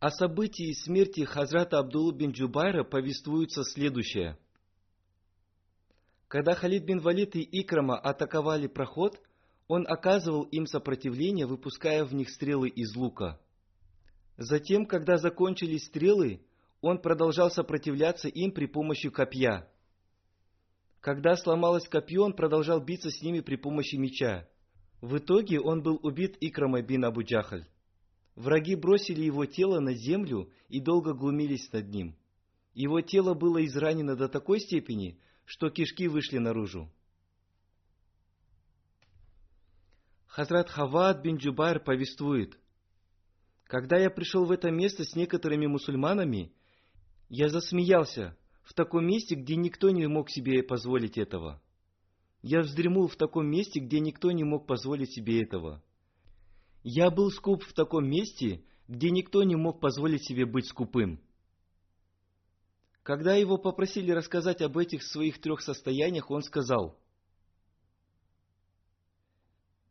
О 0.02 0.10
событии 0.10 0.72
смерти 0.72 1.24
Хазрата 1.24 1.78
Абдулла 1.78 2.12
бин 2.12 2.32
Джубайра 2.32 2.82
повествуется 2.82 3.62
следующее. 3.62 4.36
Когда 6.26 6.56
Халид 6.56 6.84
бин 6.84 6.98
Валид 6.98 7.36
и 7.36 7.42
Икрама 7.42 7.96
атаковали 7.98 8.66
проход– 8.66 9.20
он 9.68 9.86
оказывал 9.88 10.42
им 10.42 10.66
сопротивление, 10.66 11.46
выпуская 11.46 12.04
в 12.04 12.12
них 12.14 12.30
стрелы 12.30 12.68
из 12.68 12.94
лука. 12.96 13.40
Затем, 14.36 14.86
когда 14.86 15.18
закончились 15.18 15.86
стрелы, 15.86 16.42
он 16.80 17.00
продолжал 17.00 17.50
сопротивляться 17.50 18.28
им 18.28 18.50
при 18.50 18.66
помощи 18.66 19.08
копья. 19.08 19.66
Когда 21.00 21.36
сломалось 21.36 21.88
копье, 21.88 22.22
он 22.22 22.34
продолжал 22.34 22.80
биться 22.80 23.10
с 23.10 23.22
ними 23.22 23.38
при 23.38 23.56
помощи 23.56 23.94
меча. 23.94 24.48
В 25.00 25.16
итоге 25.18 25.60
он 25.60 25.82
был 25.82 25.98
убит 26.02 26.36
Икрамой 26.40 26.82
бин 26.82 27.04
Абу 27.04 27.22
Джахаль. 27.22 27.66
Враги 28.34 28.74
бросили 28.74 29.22
его 29.22 29.44
тело 29.46 29.80
на 29.80 29.94
землю 29.94 30.50
и 30.68 30.80
долго 30.80 31.12
глумились 31.12 31.70
над 31.72 31.88
ним. 31.90 32.16
Его 32.74 33.00
тело 33.02 33.34
было 33.34 33.64
изранено 33.64 34.16
до 34.16 34.28
такой 34.28 34.60
степени, 34.60 35.18
что 35.44 35.68
кишки 35.68 36.08
вышли 36.08 36.38
наружу. 36.38 36.90
Хазрат 40.26 40.70
Хавад 40.70 41.22
бин 41.22 41.36
Джубайр 41.36 41.78
повествует, 41.78 42.58
«Когда 43.64 43.98
я 43.98 44.08
пришел 44.08 44.46
в 44.46 44.50
это 44.50 44.70
место 44.70 45.04
с 45.04 45.14
некоторыми 45.14 45.66
мусульманами, 45.66 46.52
я 47.28 47.50
засмеялся 47.50 48.36
в 48.62 48.72
таком 48.72 49.06
месте, 49.06 49.34
где 49.34 49.56
никто 49.56 49.90
не 49.90 50.06
мог 50.06 50.30
себе 50.30 50.62
позволить 50.62 51.18
этого. 51.18 51.60
Я 52.40 52.60
вздремул 52.60 53.08
в 53.08 53.16
таком 53.16 53.46
месте, 53.46 53.80
где 53.80 54.00
никто 54.00 54.30
не 54.32 54.44
мог 54.44 54.66
позволить 54.66 55.12
себе 55.12 55.42
этого. 55.42 55.82
Я 56.82 57.10
был 57.10 57.30
скуп 57.30 57.64
в 57.64 57.72
таком 57.72 58.08
месте, 58.08 58.64
где 58.88 59.10
никто 59.10 59.42
не 59.42 59.56
мог 59.56 59.80
позволить 59.80 60.24
себе 60.24 60.46
быть 60.46 60.66
скупым. 60.66 61.20
Когда 63.02 63.34
его 63.34 63.58
попросили 63.58 64.10
рассказать 64.10 64.62
об 64.62 64.78
этих 64.78 65.02
своих 65.02 65.40
трех 65.40 65.60
состояниях, 65.60 66.30
он 66.30 66.42
сказал– 66.42 66.98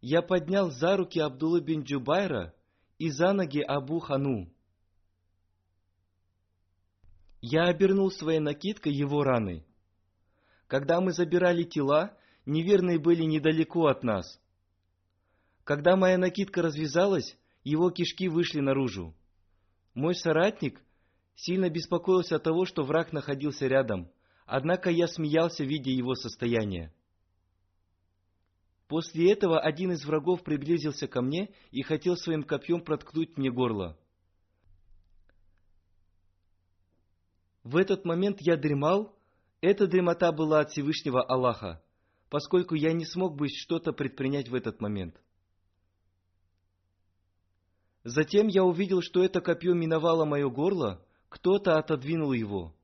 я 0.01 0.23
поднял 0.23 0.71
за 0.71 0.97
руки 0.97 1.19
Абдулла 1.19 1.61
бин 1.61 1.83
Джубайра 1.83 2.55
и 2.97 3.11
за 3.11 3.33
ноги 3.33 3.59
Абу 3.59 3.99
Хану. 3.99 4.51
Я 7.39 7.65
обернул 7.65 8.11
своей 8.11 8.39
накидкой 8.39 8.93
его 8.93 9.23
раны. 9.23 9.63
Когда 10.67 11.01
мы 11.01 11.11
забирали 11.11 11.63
тела, 11.63 12.17
неверные 12.45 12.97
были 12.97 13.23
недалеко 13.23 13.87
от 13.87 14.03
нас. 14.03 14.39
Когда 15.64 15.95
моя 15.95 16.18
накидка 16.18 16.62
развязалась, 16.62 17.38
его 17.64 17.91
кишки 17.91 18.28
вышли 18.28 18.59
наружу. 18.59 19.16
Мой 19.93 20.16
соратник 20.16 20.82
сильно 21.36 21.70
беспокоился 21.70 22.38
от 22.38 22.43
того, 22.43 22.66
что 22.66 22.84
враг 22.84 23.14
находился 23.14 23.68
рядом, 23.68 24.12
однако 24.45 24.89
я 24.89 25.07
смеялся, 25.07 25.64
видя 25.64 25.91
его 25.91 26.16
состояние. 26.16 26.93
После 28.88 29.32
этого 29.32 29.59
один 29.59 29.91
из 29.93 30.03
врагов 30.03 30.43
приблизился 30.43 31.07
ко 31.07 31.22
мне 31.22 31.53
и 31.72 31.82
хотел 31.82 32.18
своим 32.18 32.43
копьем 32.43 32.82
проткнуть 32.82 33.38
мне 33.38 33.49
горло. 33.49 33.97
В 37.64 37.78
этот 37.78 38.03
момент 38.05 38.41
я 38.41 38.57
дремал. 38.57 39.16
Эта 39.62 39.88
дремота 39.88 40.32
была 40.32 40.62
от 40.62 40.72
Всевышнего 40.72 41.24
Аллаха, 41.24 41.82
поскольку 42.30 42.74
я 42.74 42.91
не 42.93 43.05
смог 43.05 43.36
бы 43.36 43.47
что-то 43.47 43.93
предпринять 43.93 44.49
в 44.49 44.55
этот 44.55 44.82
момент. 44.82 45.16
Затем 48.03 48.47
я 48.47 48.63
увидел, 48.63 49.01
что 49.01 49.23
это 49.23 49.41
копье 49.41 49.73
миновало 49.73 50.25
мое 50.25 50.49
горло, 50.49 51.05
кто-то 51.29 51.77
отодвинул 51.77 52.33
его. 52.33 52.75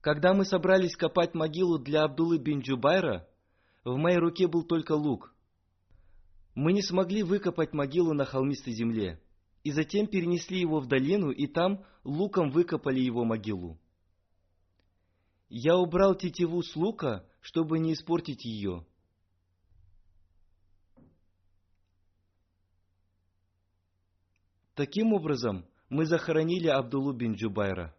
Когда 0.00 0.32
мы 0.32 0.44
собрались 0.44 0.96
копать 0.96 1.34
могилу 1.34 1.78
для 1.78 2.04
Абдулы 2.04 2.38
бин 2.38 2.60
Джубайра, 2.60 3.28
в 3.84 3.96
моей 3.96 4.18
руке 4.18 4.46
был 4.46 4.62
только 4.62 4.92
лук. 4.92 5.34
Мы 6.54 6.72
не 6.72 6.82
смогли 6.82 7.22
выкопать 7.22 7.74
могилу 7.74 8.14
на 8.14 8.24
холмистой 8.24 8.72
земле, 8.72 9.20
и 9.64 9.70
затем 9.70 10.06
перенесли 10.06 10.60
его 10.60 10.80
в 10.80 10.86
долину, 10.86 11.30
и 11.30 11.46
там 11.46 11.84
луком 12.04 12.50
выкопали 12.50 13.00
его 13.00 13.24
могилу. 13.24 13.78
Я 15.50 15.76
убрал 15.76 16.14
тетиву 16.14 16.62
с 16.62 16.74
лука, 16.74 17.26
чтобы 17.40 17.78
не 17.78 17.92
испортить 17.92 18.44
ее. 18.44 18.86
Таким 24.78 25.12
образом, 25.12 25.66
мы 25.88 26.06
захоронили 26.06 26.68
Абдулу 26.68 27.12
бин 27.12 27.34
Джубайра. 27.34 27.96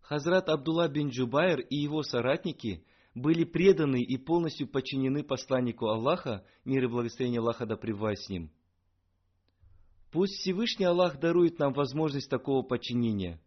Хазрат 0.00 0.48
Абдулла 0.48 0.88
бин 0.88 1.10
Джубайр 1.10 1.60
и 1.60 1.76
его 1.76 2.02
соратники 2.02 2.82
были 3.14 3.44
преданы 3.44 4.00
и 4.00 4.16
полностью 4.16 4.68
подчинены 4.68 5.22
посланнику 5.22 5.88
Аллаха, 5.88 6.46
мир 6.64 6.84
и 6.84 6.86
благословение 6.86 7.40
Аллаха 7.40 7.66
да 7.66 7.76
с 7.76 8.28
ним. 8.30 8.50
Пусть 10.12 10.36
Всевышний 10.36 10.86
Аллах 10.86 11.20
дарует 11.20 11.58
нам 11.58 11.74
возможность 11.74 12.30
такого 12.30 12.62
подчинения, 12.62 13.38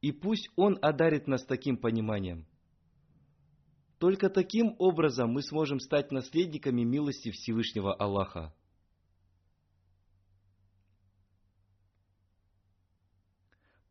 и 0.00 0.10
пусть 0.10 0.50
Он 0.56 0.76
одарит 0.82 1.28
нас 1.28 1.44
таким 1.44 1.76
пониманием. 1.76 2.48
Только 4.00 4.28
таким 4.28 4.74
образом 4.80 5.30
мы 5.30 5.40
сможем 5.42 5.78
стать 5.78 6.10
наследниками 6.10 6.82
милости 6.82 7.30
Всевышнего 7.30 7.94
Аллаха. 7.94 8.52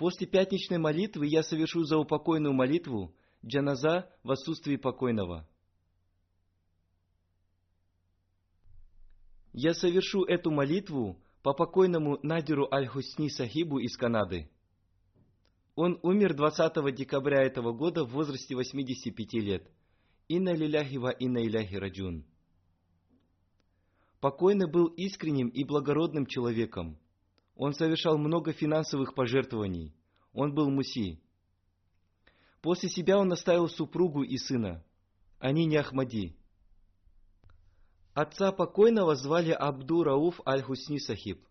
После 0.02 0.26
пятничной 0.26 0.80
молитвы 0.80 1.28
я 1.28 1.44
совершу 1.44 1.84
заупокойную 1.84 2.56
молитву 2.56 3.14
джаназа 3.46 4.10
в 4.24 4.32
отсутствии 4.32 4.76
покойного. 4.76 5.48
Я 9.54 9.76
совершу 9.76 10.24
эту 10.24 10.50
молитву 10.50 11.22
по 11.44 11.54
покойному 11.54 12.18
Надиру 12.24 12.68
Аль-Хусни 12.74 13.30
Сахибу 13.30 13.78
из 13.78 13.96
Канады. 13.96 14.50
Он 15.76 16.00
умер 16.02 16.34
20 16.34 16.96
декабря 16.96 17.44
этого 17.44 17.72
года 17.72 18.04
в 18.04 18.10
возрасте 18.10 18.56
85 18.56 19.34
лет. 19.34 19.72
Инна 20.28 20.56
лиляхи 20.56 20.98
инна 21.20 21.46
иляхи 21.46 21.76
раджун. 21.76 22.26
Покойный 24.20 24.68
был 24.68 24.88
искренним 24.88 25.50
и 25.50 25.64
благородным 25.64 26.26
человеком. 26.26 26.98
Он 27.62 27.76
совершал 27.76 28.18
много 28.18 28.54
финансовых 28.54 29.14
пожертвований. 29.14 29.94
Он 30.34 30.52
был 30.52 30.72
муси. 30.72 31.22
После 32.60 32.90
себя 32.90 33.20
он 33.20 33.32
оставил 33.32 33.70
супругу 33.70 34.24
и 34.24 34.36
сына. 34.40 34.84
Они 35.38 35.68
не 35.68 35.76
Ахмади. 35.76 36.36
Отца 38.16 38.52
покойного 38.52 39.16
звали 39.16 39.52
Абду 39.52 40.02
Рауф 40.04 40.42
Аль-Хусни 40.44 40.98
Сахиб. 40.98 41.46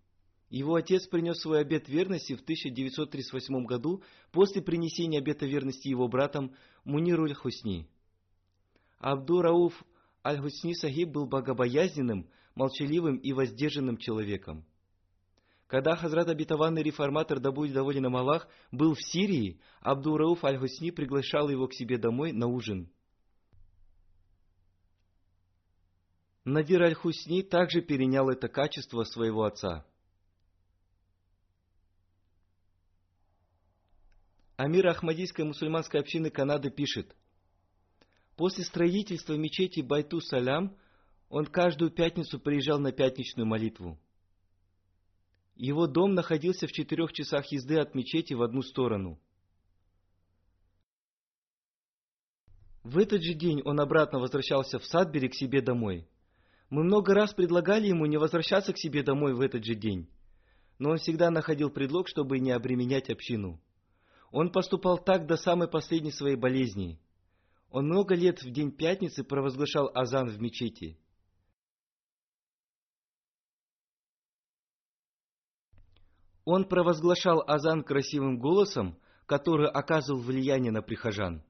Его 0.48 0.74
отец 0.74 1.06
принес 1.06 1.38
свой 1.38 1.60
обет 1.60 1.88
верности 1.88 2.34
в 2.34 2.40
1938 2.40 3.64
году 3.64 4.02
после 4.32 4.62
принесения 4.62 5.20
обета 5.20 5.46
верности 5.46 5.86
его 5.86 6.08
братом 6.08 6.56
Мунируль 6.82 7.34
Хусни. 7.34 7.88
Абду 8.98 9.42
Рауф 9.42 9.84
Аль-Хусни 10.26 10.74
Сахиб 10.74 11.10
был 11.10 11.26
богобоязненным, 11.26 12.28
молчаливым 12.56 13.14
и 13.18 13.32
воздержанным 13.32 13.96
человеком. 13.96 14.66
Когда 15.70 15.94
Хазрат 15.94 16.28
обетованный 16.28 16.82
реформатор, 16.82 17.38
да 17.38 17.52
будет 17.52 17.74
доволен 17.74 18.04
им 18.04 18.16
Аллах, 18.16 18.48
был 18.72 18.94
в 18.94 19.00
Сирии, 19.00 19.60
Абду 19.80 20.16
Рауф 20.16 20.44
Аль-Хусни 20.44 20.90
приглашал 20.90 21.48
его 21.48 21.68
к 21.68 21.74
себе 21.74 21.96
домой 21.96 22.32
на 22.32 22.48
ужин. 22.48 22.92
Надир 26.44 26.82
Аль-Хусни 26.82 27.42
также 27.42 27.82
перенял 27.82 28.28
это 28.30 28.48
качество 28.48 29.04
своего 29.04 29.44
отца. 29.44 29.86
Амир 34.56 34.88
Ахмадийской 34.88 35.44
мусульманской 35.44 36.00
общины 36.00 36.30
Канады 36.30 36.70
пишет, 36.70 37.14
После 38.34 38.64
строительства 38.64 39.34
мечети 39.34 39.82
Байту 39.82 40.20
Салям 40.20 40.76
он 41.28 41.46
каждую 41.46 41.92
пятницу 41.92 42.40
приезжал 42.40 42.80
на 42.80 42.90
пятничную 42.90 43.46
молитву. 43.46 44.00
Его 45.60 45.86
дом 45.86 46.14
находился 46.14 46.66
в 46.66 46.72
четырех 46.72 47.12
часах 47.12 47.52
езды 47.52 47.78
от 47.78 47.94
мечети 47.94 48.32
в 48.32 48.40
одну 48.40 48.62
сторону. 48.62 49.20
В 52.82 52.96
этот 52.96 53.22
же 53.22 53.34
день 53.34 53.60
он 53.66 53.78
обратно 53.78 54.20
возвращался 54.20 54.78
в 54.78 54.86
Садбери 54.86 55.28
к 55.28 55.34
себе 55.34 55.60
домой. 55.60 56.08
Мы 56.70 56.82
много 56.82 57.12
раз 57.12 57.34
предлагали 57.34 57.88
ему 57.88 58.06
не 58.06 58.16
возвращаться 58.16 58.72
к 58.72 58.78
себе 58.78 59.02
домой 59.02 59.34
в 59.34 59.42
этот 59.42 59.62
же 59.66 59.74
день, 59.74 60.08
но 60.78 60.92
он 60.92 60.96
всегда 60.96 61.30
находил 61.30 61.68
предлог, 61.68 62.08
чтобы 62.08 62.38
не 62.38 62.52
обременять 62.52 63.10
общину. 63.10 63.60
Он 64.30 64.50
поступал 64.50 64.96
так 64.96 65.26
до 65.26 65.36
самой 65.36 65.68
последней 65.68 66.12
своей 66.12 66.36
болезни. 66.36 66.98
Он 67.70 67.84
много 67.84 68.14
лет 68.14 68.42
в 68.42 68.50
день 68.50 68.70
пятницы 68.72 69.24
провозглашал 69.24 69.90
азан 69.92 70.30
в 70.30 70.40
мечети– 70.40 70.98
Он 76.52 76.64
провозглашал 76.64 77.44
азан 77.46 77.84
красивым 77.84 78.40
голосом, 78.40 78.98
который 79.26 79.70
оказывал 79.70 80.20
влияние 80.20 80.72
на 80.72 80.82
прихожан. 80.82 81.44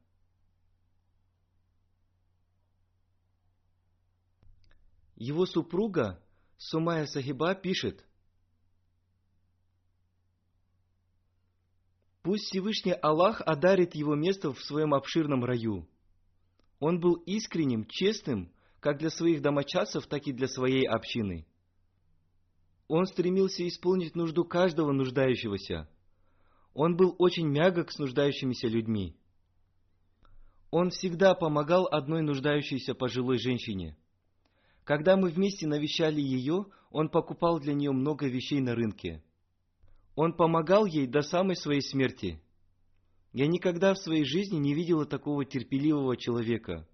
Его 5.16 5.46
супруга 5.46 6.22
Сумая 6.58 7.06
Сахиба 7.06 7.54
пишет, 7.54 8.04
Пусть 12.20 12.44
Всевышний 12.48 12.92
Аллах 12.92 13.40
одарит 13.40 13.94
его 13.94 14.14
место 14.14 14.52
в 14.52 14.60
своем 14.60 14.92
обширном 14.92 15.46
раю. 15.46 15.88
Он 16.78 17.00
был 17.00 17.14
искренним, 17.24 17.86
честным, 17.86 18.52
как 18.80 18.98
для 18.98 19.08
своих 19.08 19.40
домочадцев, 19.40 20.06
так 20.06 20.26
и 20.26 20.32
для 20.34 20.46
своей 20.46 20.86
общины. 20.86 21.46
Он 22.92 23.06
стремился 23.06 23.68
исполнить 23.68 24.16
нужду 24.16 24.44
каждого 24.44 24.90
нуждающегося. 24.90 25.88
Он 26.74 26.96
был 26.96 27.14
очень 27.18 27.46
мягок 27.46 27.92
с 27.92 27.98
нуждающимися 28.00 28.66
людьми. 28.66 29.14
Он 30.72 30.90
всегда 30.90 31.36
помогал 31.36 31.86
одной 31.86 32.22
нуждающейся 32.22 32.96
пожилой 32.96 33.38
женщине. 33.38 33.96
Когда 34.82 35.16
мы 35.16 35.30
вместе 35.30 35.68
навещали 35.68 36.20
ее, 36.20 36.66
он 36.90 37.10
покупал 37.10 37.60
для 37.60 37.74
нее 37.74 37.92
много 37.92 38.26
вещей 38.26 38.60
на 38.60 38.74
рынке. 38.74 39.22
Он 40.16 40.32
помогал 40.32 40.84
ей 40.84 41.06
до 41.06 41.22
самой 41.22 41.54
своей 41.54 41.82
смерти. 41.82 42.42
Я 43.32 43.46
никогда 43.46 43.94
в 43.94 43.98
своей 43.98 44.24
жизни 44.24 44.56
не 44.56 44.74
видела 44.74 45.06
такого 45.06 45.44
терпеливого 45.44 46.16
человека. 46.16 46.88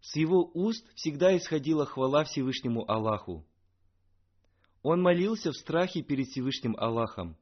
С 0.00 0.14
его 0.14 0.48
уст 0.54 0.86
всегда 0.94 1.36
исходила 1.36 1.84
хвала 1.84 2.22
Всевышнему 2.22 2.88
Аллаху. 2.88 3.44
Он 4.84 5.00
молился 5.00 5.50
в 5.50 5.56
страхе 5.56 6.02
перед 6.02 6.28
Всевышним 6.28 6.76
Аллахом. 6.76 7.38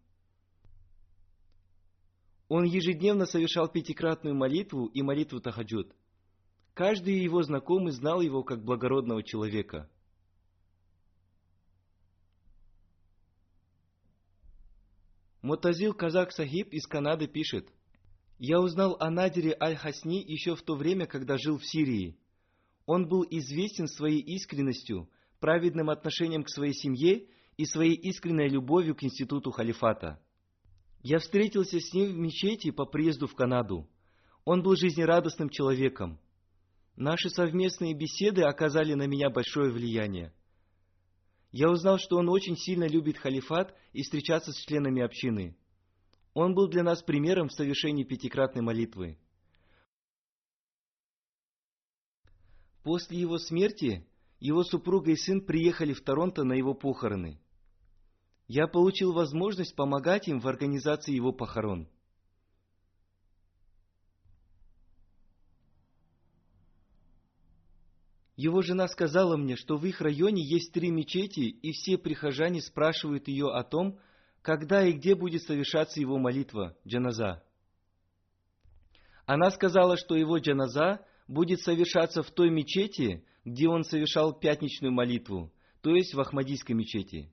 Он 2.48 2.62
ежедневно 2.62 3.26
совершал 3.26 3.68
пятикратную 3.68 4.36
молитву 4.36 4.86
и 4.86 5.02
молитву 5.02 5.40
Тахаджуд. 5.40 5.92
Каждый 6.72 7.18
его 7.18 7.42
знакомый 7.42 7.90
знал 7.90 8.20
его 8.20 8.44
как 8.44 8.62
благородного 8.62 9.24
человека. 9.24 9.90
Мотазил 15.42 15.94
Казак 15.94 16.30
Сахиб 16.30 16.68
из 16.68 16.86
Канады 16.86 17.26
пишет, 17.26 17.68
«Я 18.38 18.60
узнал 18.60 18.96
о 19.00 19.10
Надире 19.10 19.56
Аль-Хасни 19.60 20.22
еще 20.24 20.54
в 20.54 20.62
то 20.62 20.76
время, 20.76 21.06
когда 21.06 21.36
жил 21.38 21.58
в 21.58 21.66
Сирии. 21.66 22.16
Он 22.86 23.08
был 23.08 23.26
известен 23.28 23.88
своей 23.88 24.20
искренностью– 24.20 25.10
праведным 25.42 25.90
отношением 25.90 26.44
к 26.44 26.48
своей 26.48 26.72
семье 26.72 27.26
и 27.56 27.66
своей 27.66 27.94
искренней 27.94 28.48
любовью 28.48 28.94
к 28.94 29.02
институту 29.02 29.50
халифата. 29.50 30.22
Я 31.02 31.18
встретился 31.18 31.80
с 31.80 31.92
ним 31.92 32.12
в 32.12 32.16
мечети 32.16 32.70
по 32.70 32.86
приезду 32.86 33.26
в 33.26 33.34
Канаду. 33.34 33.90
Он 34.44 34.62
был 34.62 34.76
жизнерадостным 34.76 35.50
человеком. 35.50 36.20
Наши 36.94 37.28
совместные 37.28 37.92
беседы 37.92 38.42
оказали 38.42 38.94
на 38.94 39.08
меня 39.08 39.30
большое 39.30 39.72
влияние. 39.72 40.32
Я 41.50 41.70
узнал, 41.70 41.98
что 41.98 42.18
он 42.18 42.28
очень 42.28 42.56
сильно 42.56 42.86
любит 42.86 43.18
халифат 43.18 43.76
и 43.92 44.02
встречаться 44.02 44.52
с 44.52 44.64
членами 44.64 45.02
общины. 45.02 45.56
Он 46.34 46.54
был 46.54 46.68
для 46.68 46.84
нас 46.84 47.02
примером 47.02 47.48
в 47.48 47.52
совершении 47.52 48.04
пятикратной 48.04 48.62
молитвы. 48.62 49.18
После 52.84 53.18
его 53.18 53.38
смерти 53.38 54.06
его 54.42 54.64
супруга 54.64 55.12
и 55.12 55.16
сын 55.16 55.40
приехали 55.40 55.92
в 55.92 56.00
Торонто 56.00 56.42
на 56.42 56.54
его 56.54 56.74
похороны. 56.74 57.38
Я 58.48 58.66
получил 58.66 59.12
возможность 59.12 59.76
помогать 59.76 60.26
им 60.26 60.40
в 60.40 60.48
организации 60.48 61.14
его 61.14 61.32
похорон. 61.32 61.88
Его 68.34 68.62
жена 68.62 68.88
сказала 68.88 69.36
мне, 69.36 69.54
что 69.54 69.76
в 69.76 69.86
их 69.86 70.00
районе 70.00 70.42
есть 70.42 70.72
три 70.72 70.90
мечети, 70.90 71.42
и 71.42 71.70
все 71.70 71.96
прихожане 71.96 72.60
спрашивают 72.62 73.28
ее 73.28 73.52
о 73.52 73.62
том, 73.62 74.00
когда 74.42 74.84
и 74.84 74.92
где 74.92 75.14
будет 75.14 75.42
совершаться 75.42 76.00
его 76.00 76.18
молитва, 76.18 76.76
джаназа. 76.84 77.44
Она 79.24 79.52
сказала, 79.52 79.96
что 79.96 80.16
его 80.16 80.38
джаназа 80.38 81.06
будет 81.28 81.60
совершаться 81.60 82.24
в 82.24 82.30
той 82.32 82.50
мечети, 82.50 83.24
где 83.44 83.68
он 83.68 83.84
совершал 83.84 84.32
пятничную 84.32 84.92
молитву, 84.92 85.52
то 85.80 85.94
есть 85.94 86.14
в 86.14 86.20
Ахмадийской 86.20 86.74
мечети. 86.74 87.32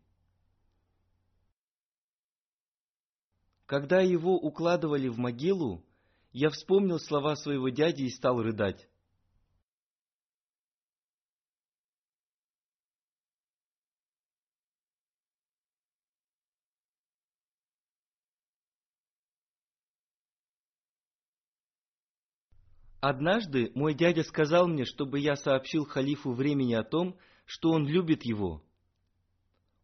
Когда 3.65 4.01
его 4.01 4.35
укладывали 4.35 5.07
в 5.07 5.19
могилу, 5.19 5.85
я 6.31 6.49
вспомнил 6.49 6.99
слова 6.99 7.35
своего 7.35 7.69
дяди 7.69 8.03
и 8.03 8.09
стал 8.09 8.41
рыдать. 8.41 8.89
Однажды 23.01 23.71
мой 23.75 23.93
дядя 23.93 24.23
сказал 24.23 24.67
мне, 24.67 24.83
чтобы 24.83 25.19
я 25.19 25.35
сообщил 25.35 25.85
халифу 25.85 26.33
времени 26.33 26.73
о 26.73 26.83
том, 26.83 27.17
что 27.45 27.71
он 27.71 27.87
любит 27.87 28.23
его. 28.23 28.63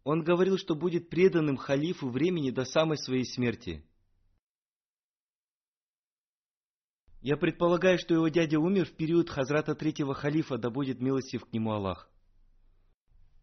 Он 0.03 0.24
говорил, 0.24 0.57
что 0.57 0.76
будет 0.76 1.09
преданным 1.09 1.57
халифу 1.57 2.09
времени 2.09 2.51
до 2.51 2.66
самой 2.66 2.97
своей 2.97 3.26
смерти. 3.26 3.84
Я 7.22 7.38
предполагаю, 7.38 7.97
что 7.97 8.13
его 8.13 8.28
дядя 8.28 8.59
умер 8.59 8.86
в 8.86 8.95
период 8.95 9.30
Хазрата 9.30 9.74
третьего 9.74 10.13
халифа, 10.13 10.57
да 10.57 10.70
будет 10.70 11.01
милостив 11.01 11.45
к 11.45 11.53
нему 11.53 11.72
Аллах. 11.72 12.11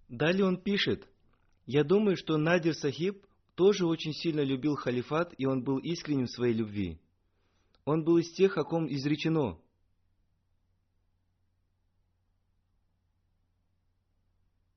Далее 0.08 0.44
он 0.44 0.62
пишет, 0.62 1.08
«Я 1.66 1.82
думаю, 1.82 2.16
что 2.16 2.36
Надир 2.36 2.74
Сахиб 2.74 3.26
тоже 3.56 3.86
очень 3.86 4.12
сильно 4.12 4.42
любил 4.42 4.76
халифат, 4.76 5.34
и 5.36 5.46
он 5.46 5.64
был 5.64 5.78
искренним 5.78 6.26
в 6.26 6.30
своей 6.30 6.54
любви. 6.54 7.00
Он 7.84 8.04
был 8.04 8.18
из 8.18 8.30
тех, 8.32 8.58
о 8.58 8.64
ком 8.64 8.86
изречено. 8.86 9.58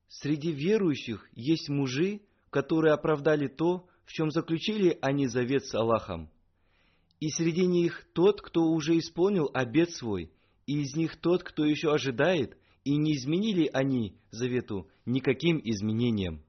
Среди 0.08 0.50
верующих 0.50 1.28
есть 1.34 1.68
мужи, 1.68 2.22
которые 2.50 2.94
оправдали 2.94 3.48
то, 3.48 3.86
в 4.06 4.12
чем 4.12 4.30
заключили 4.30 4.98
они 5.02 5.26
завет 5.26 5.66
с 5.66 5.74
Аллахом. 5.74 6.30
И 7.20 7.28
среди 7.28 7.66
них 7.66 8.06
тот, 8.12 8.40
кто 8.40 8.64
уже 8.64 8.98
исполнил 8.98 9.50
обет 9.52 9.90
свой, 9.90 10.32
и 10.66 10.80
из 10.80 10.96
них 10.96 11.16
тот, 11.16 11.42
кто 11.42 11.64
еще 11.64 11.92
ожидает, 11.92 12.56
и 12.84 12.96
не 12.96 13.14
изменили 13.14 13.68
они 13.72 14.16
завету 14.30 14.88
никаким 15.04 15.60
изменением. 15.62 16.45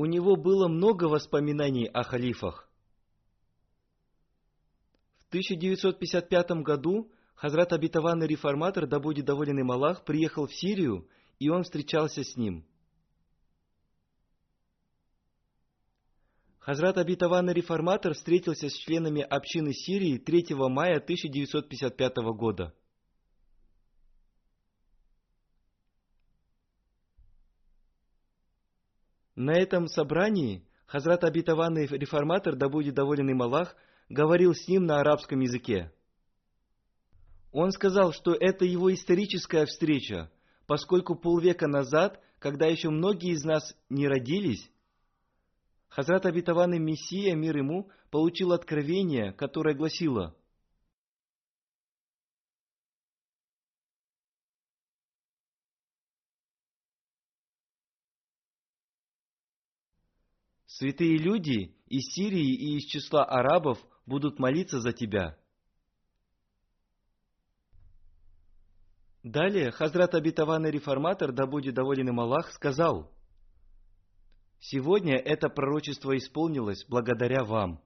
У 0.00 0.06
него 0.06 0.34
было 0.34 0.66
много 0.66 1.04
воспоминаний 1.04 1.84
о 1.84 2.04
халифах. 2.04 2.66
В 5.18 5.28
1955 5.28 6.50
году 6.62 7.12
Хазрат 7.34 7.74
обетованный 7.74 8.26
реформатор, 8.26 8.86
да 8.86 8.98
будет 8.98 9.26
доволен 9.26 9.58
им 9.58 9.70
Аллах, 9.70 10.06
приехал 10.06 10.46
в 10.46 10.54
Сирию, 10.54 11.06
и 11.38 11.50
он 11.50 11.64
встречался 11.64 12.24
с 12.24 12.34
ним. 12.34 12.64
Хазрат 16.60 16.96
обетованный 16.96 17.52
реформатор 17.52 18.14
встретился 18.14 18.70
с 18.70 18.72
членами 18.72 19.20
общины 19.20 19.74
Сирии 19.74 20.16
3 20.16 20.54
мая 20.70 20.96
1955 20.96 22.16
года. 22.38 22.74
На 29.42 29.52
этом 29.52 29.86
собрании 29.86 30.66
Хазрат 30.84 31.24
обетованный 31.24 31.86
реформатор, 31.86 32.56
да 32.56 32.68
будет 32.68 32.94
доволен 32.94 33.30
им 33.30 33.40
Аллах, 33.40 33.74
говорил 34.10 34.52
с 34.52 34.68
ним 34.68 34.84
на 34.84 35.00
арабском 35.00 35.40
языке. 35.40 35.90
Он 37.50 37.70
сказал, 37.70 38.12
что 38.12 38.34
это 38.34 38.66
его 38.66 38.92
историческая 38.92 39.64
встреча, 39.64 40.30
поскольку 40.66 41.14
полвека 41.14 41.68
назад, 41.68 42.20
когда 42.38 42.66
еще 42.66 42.90
многие 42.90 43.30
из 43.30 43.42
нас 43.42 43.74
не 43.88 44.08
родились, 44.08 44.70
Хазрат 45.88 46.26
обетованный 46.26 46.78
Мессия, 46.78 47.34
мир 47.34 47.56
ему, 47.56 47.88
получил 48.10 48.52
откровение, 48.52 49.32
которое 49.32 49.74
гласило 49.74 50.36
Святые 60.80 61.18
люди 61.18 61.76
из 61.88 62.10
Сирии 62.14 62.54
и 62.54 62.78
из 62.78 62.86
числа 62.86 63.22
арабов 63.22 63.78
будут 64.06 64.38
молиться 64.38 64.80
за 64.80 64.94
тебя. 64.94 65.38
Далее 69.22 69.72
Хазрат 69.72 70.14
обетованный 70.14 70.70
реформатор, 70.70 71.32
да 71.32 71.44
будет 71.44 71.74
доволен 71.74 72.08
им 72.08 72.18
Аллах, 72.18 72.50
сказал, 72.52 73.12
«Сегодня 74.58 75.16
это 75.18 75.50
пророчество 75.50 76.16
исполнилось 76.16 76.86
благодаря 76.88 77.44
вам». 77.44 77.84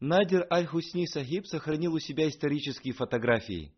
Надир 0.00 0.46
Аль-Хусни 0.50 1.04
Сахиб 1.04 1.46
сохранил 1.46 1.92
у 1.92 1.98
себя 1.98 2.30
исторические 2.30 2.94
фотографии. 2.94 3.74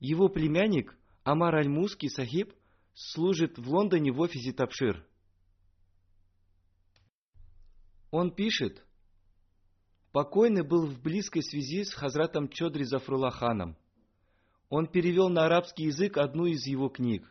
Его 0.00 0.28
племянник 0.28 0.97
Амар 1.30 1.56
Аль-Муски 1.56 2.08
Сахиб 2.08 2.54
служит 2.94 3.58
в 3.58 3.68
Лондоне 3.68 4.12
в 4.12 4.20
офисе 4.20 4.50
Тапшир. 4.54 5.06
Он 8.10 8.34
пишет, 8.34 8.82
Покойный 10.10 10.66
был 10.66 10.86
в 10.86 11.02
близкой 11.02 11.42
связи 11.42 11.84
с 11.84 11.92
Хазратом 11.92 12.48
Чодри 12.48 12.84
Зафрулаханом. 12.84 13.76
Он 14.70 14.86
перевел 14.86 15.28
на 15.28 15.44
арабский 15.44 15.84
язык 15.84 16.16
одну 16.16 16.46
из 16.46 16.66
его 16.66 16.88
книг. 16.88 17.30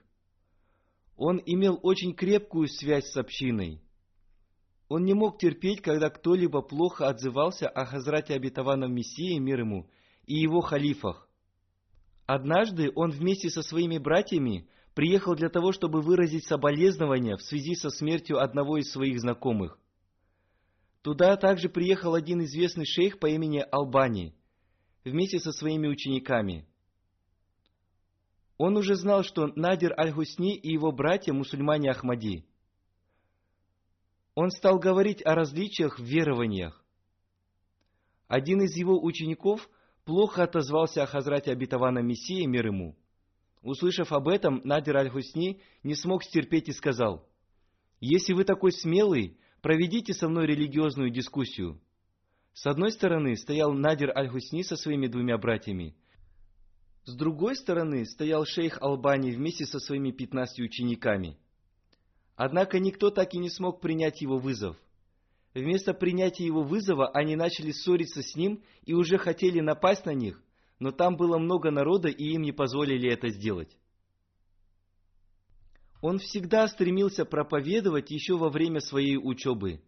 Он 1.15 1.41
имел 1.43 1.79
очень 1.81 2.13
крепкую 2.13 2.67
связь 2.67 3.09
с 3.09 3.17
общиной. 3.17 3.81
Он 4.89 5.05
не 5.05 5.15
мог 5.15 5.39
терпеть, 5.39 5.81
когда 5.81 6.11
кто-либо 6.11 6.61
плохо 6.61 7.07
отзывался 7.07 7.67
о 7.67 7.83
Хазрате 7.85 8.35
обетованном 8.35 8.93
Мессии, 8.93 9.39
мир 9.39 9.61
ему, 9.61 9.89
и 10.27 10.35
его 10.35 10.61
халифах. 10.61 11.26
Однажды 12.28 12.91
он 12.93 13.11
вместе 13.11 13.49
со 13.49 13.61
своими 13.61 13.97
братьями 13.97 14.67
приехал 14.93 15.34
для 15.34 15.47
того, 15.49 15.71
чтобы 15.71 16.01
выразить 16.01 16.45
соболезнования 16.45 17.38
в 17.38 17.41
связи 17.41 17.73
со 17.73 17.89
смертью 17.89 18.41
одного 18.43 18.78
из 18.78 18.91
своих 18.91 19.21
знакомых. 19.21 19.80
Туда 21.03 21.38
также 21.38 21.69
приехал 21.69 22.15
один 22.15 22.43
известный 22.43 22.86
шейх 22.86 23.17
по 23.19 23.28
имени 23.28 23.65
Албани 23.71 24.36
вместе 25.05 25.39
со 25.39 25.53
своими 25.53 25.88
учениками. 25.88 26.67
Он 28.57 28.75
уже 28.75 28.95
знал, 28.95 29.23
что 29.23 29.47
Надир 29.55 29.97
Аль-Хусни 29.97 30.57
и 30.57 30.69
его 30.69 30.91
братья 30.91 31.32
мусульмане 31.32 31.91
Ахмади. 31.91 32.45
Он 34.36 34.49
стал 34.49 34.80
говорить 34.80 35.25
о 35.25 35.34
различиях 35.34 35.97
в 35.97 36.03
верованиях. 36.03 36.84
Один 38.28 38.61
из 38.63 38.75
его 38.75 39.01
учеников 39.01 39.69
плохо 40.07 40.43
отозвался 40.43 41.03
о 41.03 41.05
Хазрате 41.05 41.51
обетованном 41.51 42.07
Мессии, 42.07 42.45
мир 42.45 42.67
ему. 42.67 42.95
Услышав 43.61 44.13
об 44.13 44.29
этом, 44.29 44.61
Надир 44.63 44.95
Аль-Хусни 44.95 45.61
не 45.83 45.95
смог 45.95 46.23
стерпеть 46.23 46.69
и 46.69 46.71
сказал, 46.71 47.27
«Если 47.99 48.31
вы 48.31 48.45
такой 48.45 48.71
смелый, 48.71 49.37
проведите 49.61 50.13
со 50.13 50.29
мной 50.29 50.47
религиозную 50.47 51.09
дискуссию. 51.09 51.81
С 52.53 52.65
одной 52.65 52.91
стороны 52.93 53.35
стоял 53.35 53.73
Надир 53.73 54.17
Аль-Хусни 54.17 54.63
со 54.63 54.77
своими 54.77 55.07
двумя 55.07 55.37
братьями. 55.37 55.93
С 57.03 57.13
другой 57.13 57.57
стороны 57.57 58.05
стоял 58.05 58.45
шейх 58.45 58.81
Албани 58.81 59.31
вместе 59.31 59.65
со 59.65 59.79
своими 59.79 60.11
пятнадцатью 60.11 60.65
учениками. 60.65 61.37
Однако 62.37 62.79
никто 62.79 63.09
так 63.09 63.33
и 63.33 63.39
не 63.39 63.49
смог 63.49 63.81
принять 63.81 64.21
его 64.21 64.37
вызов. 64.37 64.77
Вместо 65.53 65.93
принятия 65.93 66.45
его 66.45 66.63
вызова 66.63 67.09
они 67.09 67.35
начали 67.35 67.71
ссориться 67.71 68.21
с 68.21 68.35
ним 68.35 68.63
и 68.83 68.93
уже 68.93 69.17
хотели 69.17 69.59
напасть 69.59 70.05
на 70.05 70.13
них, 70.13 70.41
но 70.79 70.91
там 70.91 71.17
было 71.17 71.37
много 71.37 71.71
народа 71.71 72.09
и 72.09 72.23
им 72.33 72.43
не 72.43 72.51
позволили 72.51 73.11
это 73.11 73.29
сделать. 73.29 73.75
Он 76.01 76.19
всегда 76.19 76.67
стремился 76.67 77.25
проповедовать 77.25 78.11
еще 78.11 78.37
во 78.37 78.49
время 78.49 78.81
своей 78.81 79.17
учебы. 79.17 79.81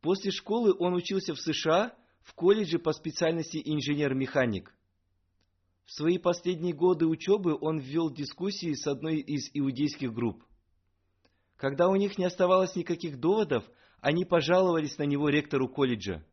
После 0.00 0.30
школы 0.30 0.74
он 0.78 0.94
учился 0.94 1.34
в 1.34 1.40
США 1.40 1.94
в 2.22 2.34
колледже 2.34 2.78
по 2.78 2.92
специальности 2.92 3.60
инженер-механик. 3.64 4.72
В 5.84 5.92
свои 5.92 6.18
последние 6.18 6.74
годы 6.74 7.06
учебы 7.06 7.56
он 7.60 7.78
ввел 7.78 8.10
дискуссии 8.10 8.72
с 8.72 8.86
одной 8.86 9.18
из 9.18 9.50
иудейских 9.54 10.12
групп. 10.12 10.42
Когда 11.56 11.88
у 11.88 11.96
них 11.96 12.18
не 12.18 12.24
оставалось 12.24 12.74
никаких 12.74 13.20
доводов, 13.20 13.64
они 14.06 14.24
пожаловались 14.24 14.98
на 14.98 15.02
него 15.02 15.30
ректору 15.30 15.68
колледжа. 15.68 16.24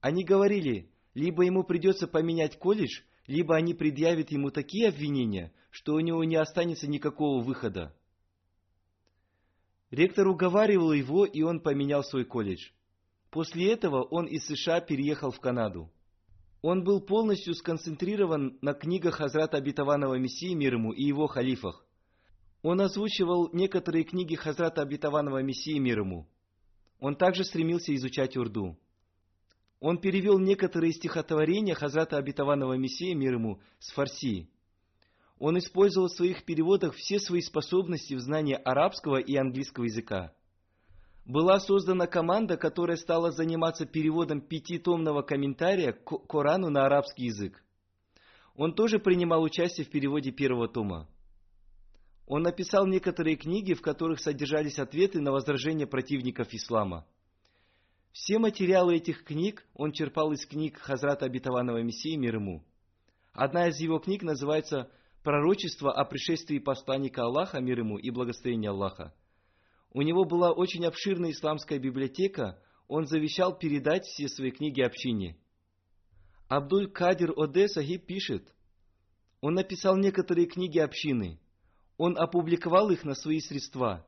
Они 0.00 0.22
говорили, 0.22 0.92
либо 1.12 1.42
ему 1.42 1.64
придется 1.64 2.06
поменять 2.06 2.56
колледж, 2.56 3.00
либо 3.26 3.56
они 3.56 3.74
предъявят 3.74 4.30
ему 4.30 4.52
такие 4.52 4.88
обвинения, 4.88 5.52
что 5.70 5.94
у 5.94 5.98
него 5.98 6.22
не 6.22 6.36
останется 6.36 6.86
никакого 6.86 7.42
выхода. 7.42 7.92
Ректор 9.90 10.28
уговаривал 10.28 10.92
его, 10.92 11.26
и 11.26 11.42
он 11.42 11.58
поменял 11.58 12.04
свой 12.04 12.24
колледж. 12.24 12.68
После 13.30 13.72
этого 13.72 14.04
он 14.04 14.26
из 14.26 14.46
США 14.46 14.80
переехал 14.80 15.32
в 15.32 15.40
Канаду. 15.40 15.90
Он 16.62 16.84
был 16.84 17.00
полностью 17.00 17.54
сконцентрирован 17.54 18.56
на 18.60 18.72
книгах 18.72 19.16
Хазрата 19.16 19.56
Обетованного 19.56 20.14
Мессии 20.14 20.54
мир 20.54 20.74
ему 20.74 20.92
и 20.92 21.02
его 21.02 21.26
халифах. 21.26 21.85
Он 22.68 22.80
озвучивал 22.80 23.48
некоторые 23.52 24.02
книги 24.02 24.34
Хазрата 24.34 24.82
Обетованного 24.82 25.40
Мессии 25.40 25.78
мир 25.78 26.00
ему. 26.00 26.26
Он 26.98 27.14
также 27.14 27.44
стремился 27.44 27.94
изучать 27.94 28.36
урду. 28.36 28.76
Он 29.78 29.98
перевел 29.98 30.40
некоторые 30.40 30.92
стихотворения 30.92 31.74
Хазрата 31.74 32.16
Обетованного 32.16 32.72
Мессии 32.72 33.12
мир 33.12 33.34
ему 33.34 33.60
с 33.78 33.92
фарси. 33.92 34.50
Он 35.38 35.56
использовал 35.58 36.08
в 36.08 36.16
своих 36.16 36.44
переводах 36.44 36.96
все 36.96 37.20
свои 37.20 37.40
способности 37.40 38.14
в 38.14 38.18
знании 38.18 38.54
арабского 38.56 39.18
и 39.18 39.36
английского 39.36 39.84
языка. 39.84 40.34
Была 41.24 41.60
создана 41.60 42.08
команда, 42.08 42.56
которая 42.56 42.96
стала 42.96 43.30
заниматься 43.30 43.86
переводом 43.86 44.40
пятитомного 44.40 45.22
комментария 45.22 45.92
к 45.92 46.26
Корану 46.26 46.70
на 46.70 46.84
арабский 46.84 47.26
язык. 47.26 47.62
Он 48.56 48.74
тоже 48.74 48.98
принимал 48.98 49.44
участие 49.44 49.86
в 49.86 49.90
переводе 49.90 50.32
первого 50.32 50.66
тома. 50.66 51.08
Он 52.26 52.42
написал 52.42 52.86
некоторые 52.86 53.36
книги, 53.36 53.72
в 53.74 53.80
которых 53.80 54.20
содержались 54.20 54.78
ответы 54.78 55.20
на 55.20 55.30
возражения 55.30 55.86
противников 55.86 56.52
ислама. 56.52 57.06
Все 58.12 58.38
материалы 58.38 58.96
этих 58.96 59.24
книг 59.24 59.64
он 59.74 59.92
черпал 59.92 60.32
из 60.32 60.44
книг 60.44 60.78
Хазрата 60.78 61.26
Обетованного 61.26 61.82
Мессии 61.82 62.16
мир 62.16 62.36
ему. 62.36 62.64
Одна 63.32 63.68
из 63.68 63.78
его 63.78 63.98
книг 63.98 64.22
называется 64.22 64.90
«Пророчество 65.22 65.92
о 65.92 66.04
пришествии 66.04 66.58
посланника 66.58 67.22
Аллаха, 67.22 67.60
мир 67.60 67.80
ему, 67.80 67.98
и 67.98 68.10
благословение 68.10 68.70
Аллаха». 68.70 69.14
У 69.92 70.02
него 70.02 70.24
была 70.24 70.52
очень 70.52 70.84
обширная 70.84 71.30
исламская 71.30 71.78
библиотека, 71.78 72.58
он 72.88 73.06
завещал 73.06 73.56
передать 73.56 74.04
все 74.04 74.28
свои 74.28 74.50
книги 74.50 74.80
общине. 74.80 75.36
Абдуль 76.48 76.90
Кадир 76.90 77.32
Оде 77.36 77.68
Сахиб 77.68 78.06
пишет, 78.06 78.52
он 79.40 79.54
написал 79.54 79.96
некоторые 79.96 80.46
книги 80.46 80.78
общины, 80.78 81.38
он 81.96 82.18
опубликовал 82.18 82.90
их 82.90 83.04
на 83.04 83.14
свои 83.14 83.40
средства. 83.40 84.06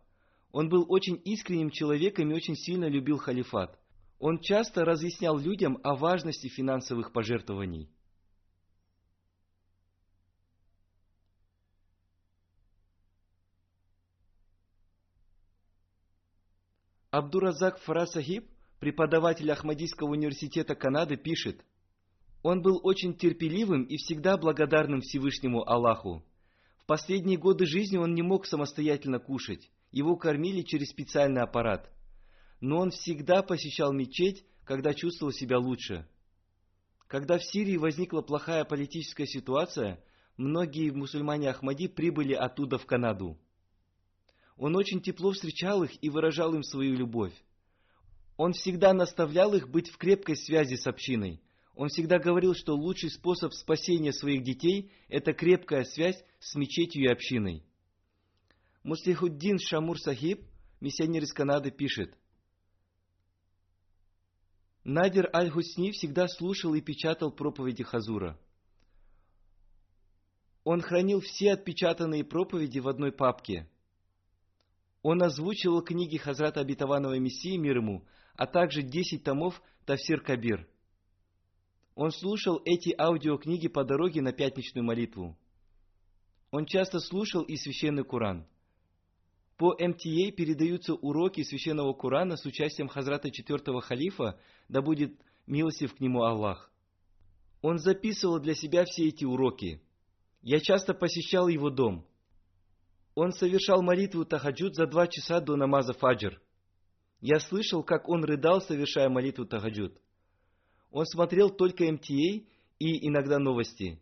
Он 0.52 0.68
был 0.68 0.86
очень 0.88 1.20
искренним 1.24 1.70
человеком 1.70 2.30
и 2.30 2.34
очень 2.34 2.56
сильно 2.56 2.86
любил 2.86 3.18
халифат. 3.18 3.78
Он 4.18 4.40
часто 4.40 4.84
разъяснял 4.84 5.38
людям 5.38 5.78
о 5.82 5.94
важности 5.94 6.48
финансовых 6.48 7.12
пожертвований. 7.12 7.90
Абдуразак 17.10 17.78
Фарасахиб, 17.78 18.50
преподаватель 18.80 19.50
Ахмадийского 19.50 20.10
университета 20.10 20.74
Канады, 20.74 21.16
пишет, 21.16 21.64
«Он 22.42 22.60
был 22.60 22.80
очень 22.82 23.16
терпеливым 23.16 23.84
и 23.84 23.96
всегда 23.96 24.36
благодарным 24.36 25.00
Всевышнему 25.00 25.66
Аллаху. 25.68 26.22
Последние 26.88 27.36
годы 27.36 27.66
жизни 27.66 27.98
он 27.98 28.14
не 28.14 28.22
мог 28.22 28.46
самостоятельно 28.46 29.18
кушать, 29.18 29.70
его 29.90 30.16
кормили 30.16 30.62
через 30.62 30.88
специальный 30.88 31.42
аппарат. 31.42 31.92
Но 32.62 32.78
он 32.78 32.92
всегда 32.92 33.42
посещал 33.42 33.92
мечеть, 33.92 34.46
когда 34.64 34.94
чувствовал 34.94 35.30
себя 35.30 35.58
лучше. 35.58 36.08
Когда 37.06 37.36
в 37.36 37.44
Сирии 37.44 37.76
возникла 37.76 38.22
плохая 38.22 38.64
политическая 38.64 39.26
ситуация, 39.26 40.02
многие 40.38 40.90
мусульмане 40.90 41.50
Ахмади 41.50 41.88
прибыли 41.88 42.32
оттуда 42.32 42.78
в 42.78 42.86
Канаду. 42.86 43.38
Он 44.56 44.74
очень 44.74 45.02
тепло 45.02 45.32
встречал 45.32 45.82
их 45.82 46.02
и 46.02 46.08
выражал 46.08 46.54
им 46.54 46.62
свою 46.62 46.96
любовь. 46.96 47.34
Он 48.38 48.54
всегда 48.54 48.94
наставлял 48.94 49.52
их 49.52 49.68
быть 49.68 49.90
в 49.90 49.98
крепкой 49.98 50.36
связи 50.38 50.76
с 50.76 50.86
общиной. 50.86 51.42
Он 51.78 51.90
всегда 51.90 52.18
говорил, 52.18 52.54
что 52.56 52.74
лучший 52.74 53.08
способ 53.08 53.54
спасения 53.54 54.12
своих 54.12 54.42
детей– 54.42 54.90
это 55.08 55.32
крепкая 55.32 55.84
связь 55.84 56.20
с 56.40 56.56
мечетью 56.56 57.04
и 57.04 57.06
общиной. 57.06 57.62
Муслихуддин 58.82 59.60
Шамур 59.60 59.96
Сахиб, 60.00 60.42
миссионер 60.80 61.22
из 61.22 61.32
Канады, 61.32 61.70
пишет. 61.70 62.18
Надир 64.82 65.30
Аль-Хусни 65.32 65.92
всегда 65.92 66.26
слушал 66.26 66.74
и 66.74 66.80
печатал 66.80 67.30
проповеди 67.30 67.84
Хазура. 67.84 68.36
Он 70.64 70.80
хранил 70.80 71.20
все 71.20 71.52
отпечатанные 71.52 72.24
проповеди 72.24 72.80
в 72.80 72.88
одной 72.88 73.12
папке– 73.12 73.70
он 75.02 75.22
озвучивал 75.22 75.80
книги 75.82 76.16
Хазрата 76.16 76.58
Обетованного 76.58 77.16
Мессии 77.20 77.56
мир 77.56 77.76
ему, 77.76 78.04
а 78.34 78.46
также 78.48 78.82
10 78.82 79.22
томов 79.22 79.62
Тавсир 79.86 80.20
Кабир. 80.20 80.68
Он 81.98 82.12
слушал 82.12 82.62
эти 82.64 82.94
аудиокниги 82.96 83.66
по 83.66 83.82
дороге 83.82 84.22
на 84.22 84.32
пятничную 84.32 84.84
молитву. 84.84 85.36
Он 86.52 86.64
часто 86.64 87.00
слушал 87.00 87.42
и 87.42 87.56
священный 87.56 88.04
Куран. 88.04 88.46
По 89.56 89.72
МТА 89.72 90.30
передаются 90.30 90.94
уроки 90.94 91.42
священного 91.42 91.92
Курана 91.94 92.36
с 92.36 92.46
участием 92.46 92.86
Хазрата 92.86 93.32
четвертого 93.32 93.80
халифа, 93.80 94.38
да 94.68 94.80
будет 94.80 95.20
милостив 95.48 95.92
к 95.92 95.98
нему 95.98 96.22
Аллах. 96.22 96.70
Он 97.62 97.80
записывал 97.80 98.38
для 98.38 98.54
себя 98.54 98.84
все 98.84 99.08
эти 99.08 99.24
уроки. 99.24 99.82
Я 100.40 100.60
часто 100.60 100.94
посещал 100.94 101.48
его 101.48 101.68
дом– 101.68 102.06
он 103.20 103.32
совершал 103.32 103.82
молитву 103.82 104.24
тахаджуд 104.24 104.76
за 104.76 104.86
два 104.86 105.08
часа 105.08 105.40
до 105.40 105.56
намаза 105.56 105.92
фаджр. 105.92 106.40
Я 107.20 107.40
слышал, 107.40 107.82
как 107.82 108.08
он 108.08 108.22
рыдал, 108.22 108.60
совершая 108.60 109.08
молитву 109.08 109.44
тахаджуд. 109.44 110.00
Он 110.90 111.04
смотрел 111.06 111.50
только 111.50 111.84
МТА 111.90 112.14
и 112.78 113.08
иногда 113.08 113.38
новости. 113.38 114.00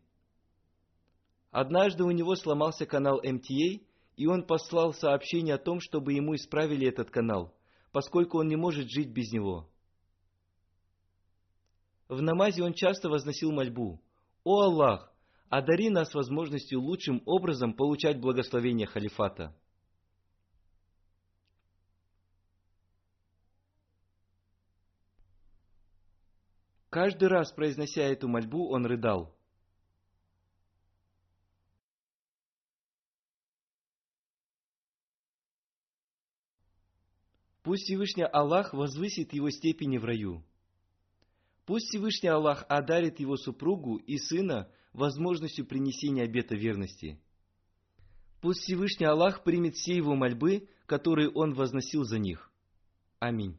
Однажды 1.51 2.05
у 2.05 2.11
него 2.11 2.37
сломался 2.37 2.87
канал 2.87 3.21
МТА, 3.23 3.81
и 4.17 4.27
он 4.27 4.47
послал 4.47 4.93
сообщение 4.95 5.55
о 5.55 5.59
том, 5.59 5.81
чтобы 5.81 6.13
ему 6.13 6.35
исправили 6.35 6.89
этот 6.89 7.11
канал, 7.11 7.55
поскольку 7.93 8.39
он 8.39 8.49
не 8.49 8.57
может 8.57 8.91
жить 8.91 9.09
без 9.09 9.33
него. 9.33 9.69
В 12.09 12.23
намазе 12.23 12.63
он 12.63 12.73
часто 12.73 13.09
возносил 13.09 13.53
мольбу. 13.53 14.01
«О 14.45 14.63
Аллах, 14.63 15.13
одари 15.49 15.91
нас 15.91 16.15
возможностью 16.15 16.81
лучшим 16.81 17.23
образом 17.27 17.73
получать 17.75 18.21
благословение 18.21 18.87
халифата. 18.87 19.55
Каждый 26.97 27.29
раз, 27.29 27.53
произнося 27.53 28.01
эту 28.01 28.27
мольбу, 28.27 28.71
он 28.71 28.87
рыдал. 28.87 29.37
Пусть 37.63 37.83
Всевышний 37.83 38.25
Аллах 38.25 38.73
возвысит 38.73 39.35
его 39.35 39.51
степени 39.51 39.99
в 39.99 40.07
раю. 40.07 40.43
Пусть 41.67 41.89
Всевышний 41.89 42.31
Аллах 42.31 42.65
одарит 42.67 43.21
его 43.21 43.37
супругу 43.37 43.97
и 43.97 44.17
сына 44.17 44.73
возможностью 44.95 45.67
принесения 45.67 46.25
обета 46.25 46.57
верности. 46.57 47.21
Пусть 48.41 48.61
Всевышний 48.61 49.05
Аллах 49.05 49.45
примет 49.45 49.75
все 49.75 49.95
его 49.95 50.15
мольбы, 50.15 50.71
которые 50.87 51.29
он 51.29 51.53
возносил 51.53 52.05
за 52.05 52.19
них. 52.19 52.51
Аминь. 53.19 53.59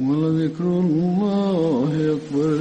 ولذكر 0.00 0.64
الله 0.64 2.16
أكبر 2.16 2.58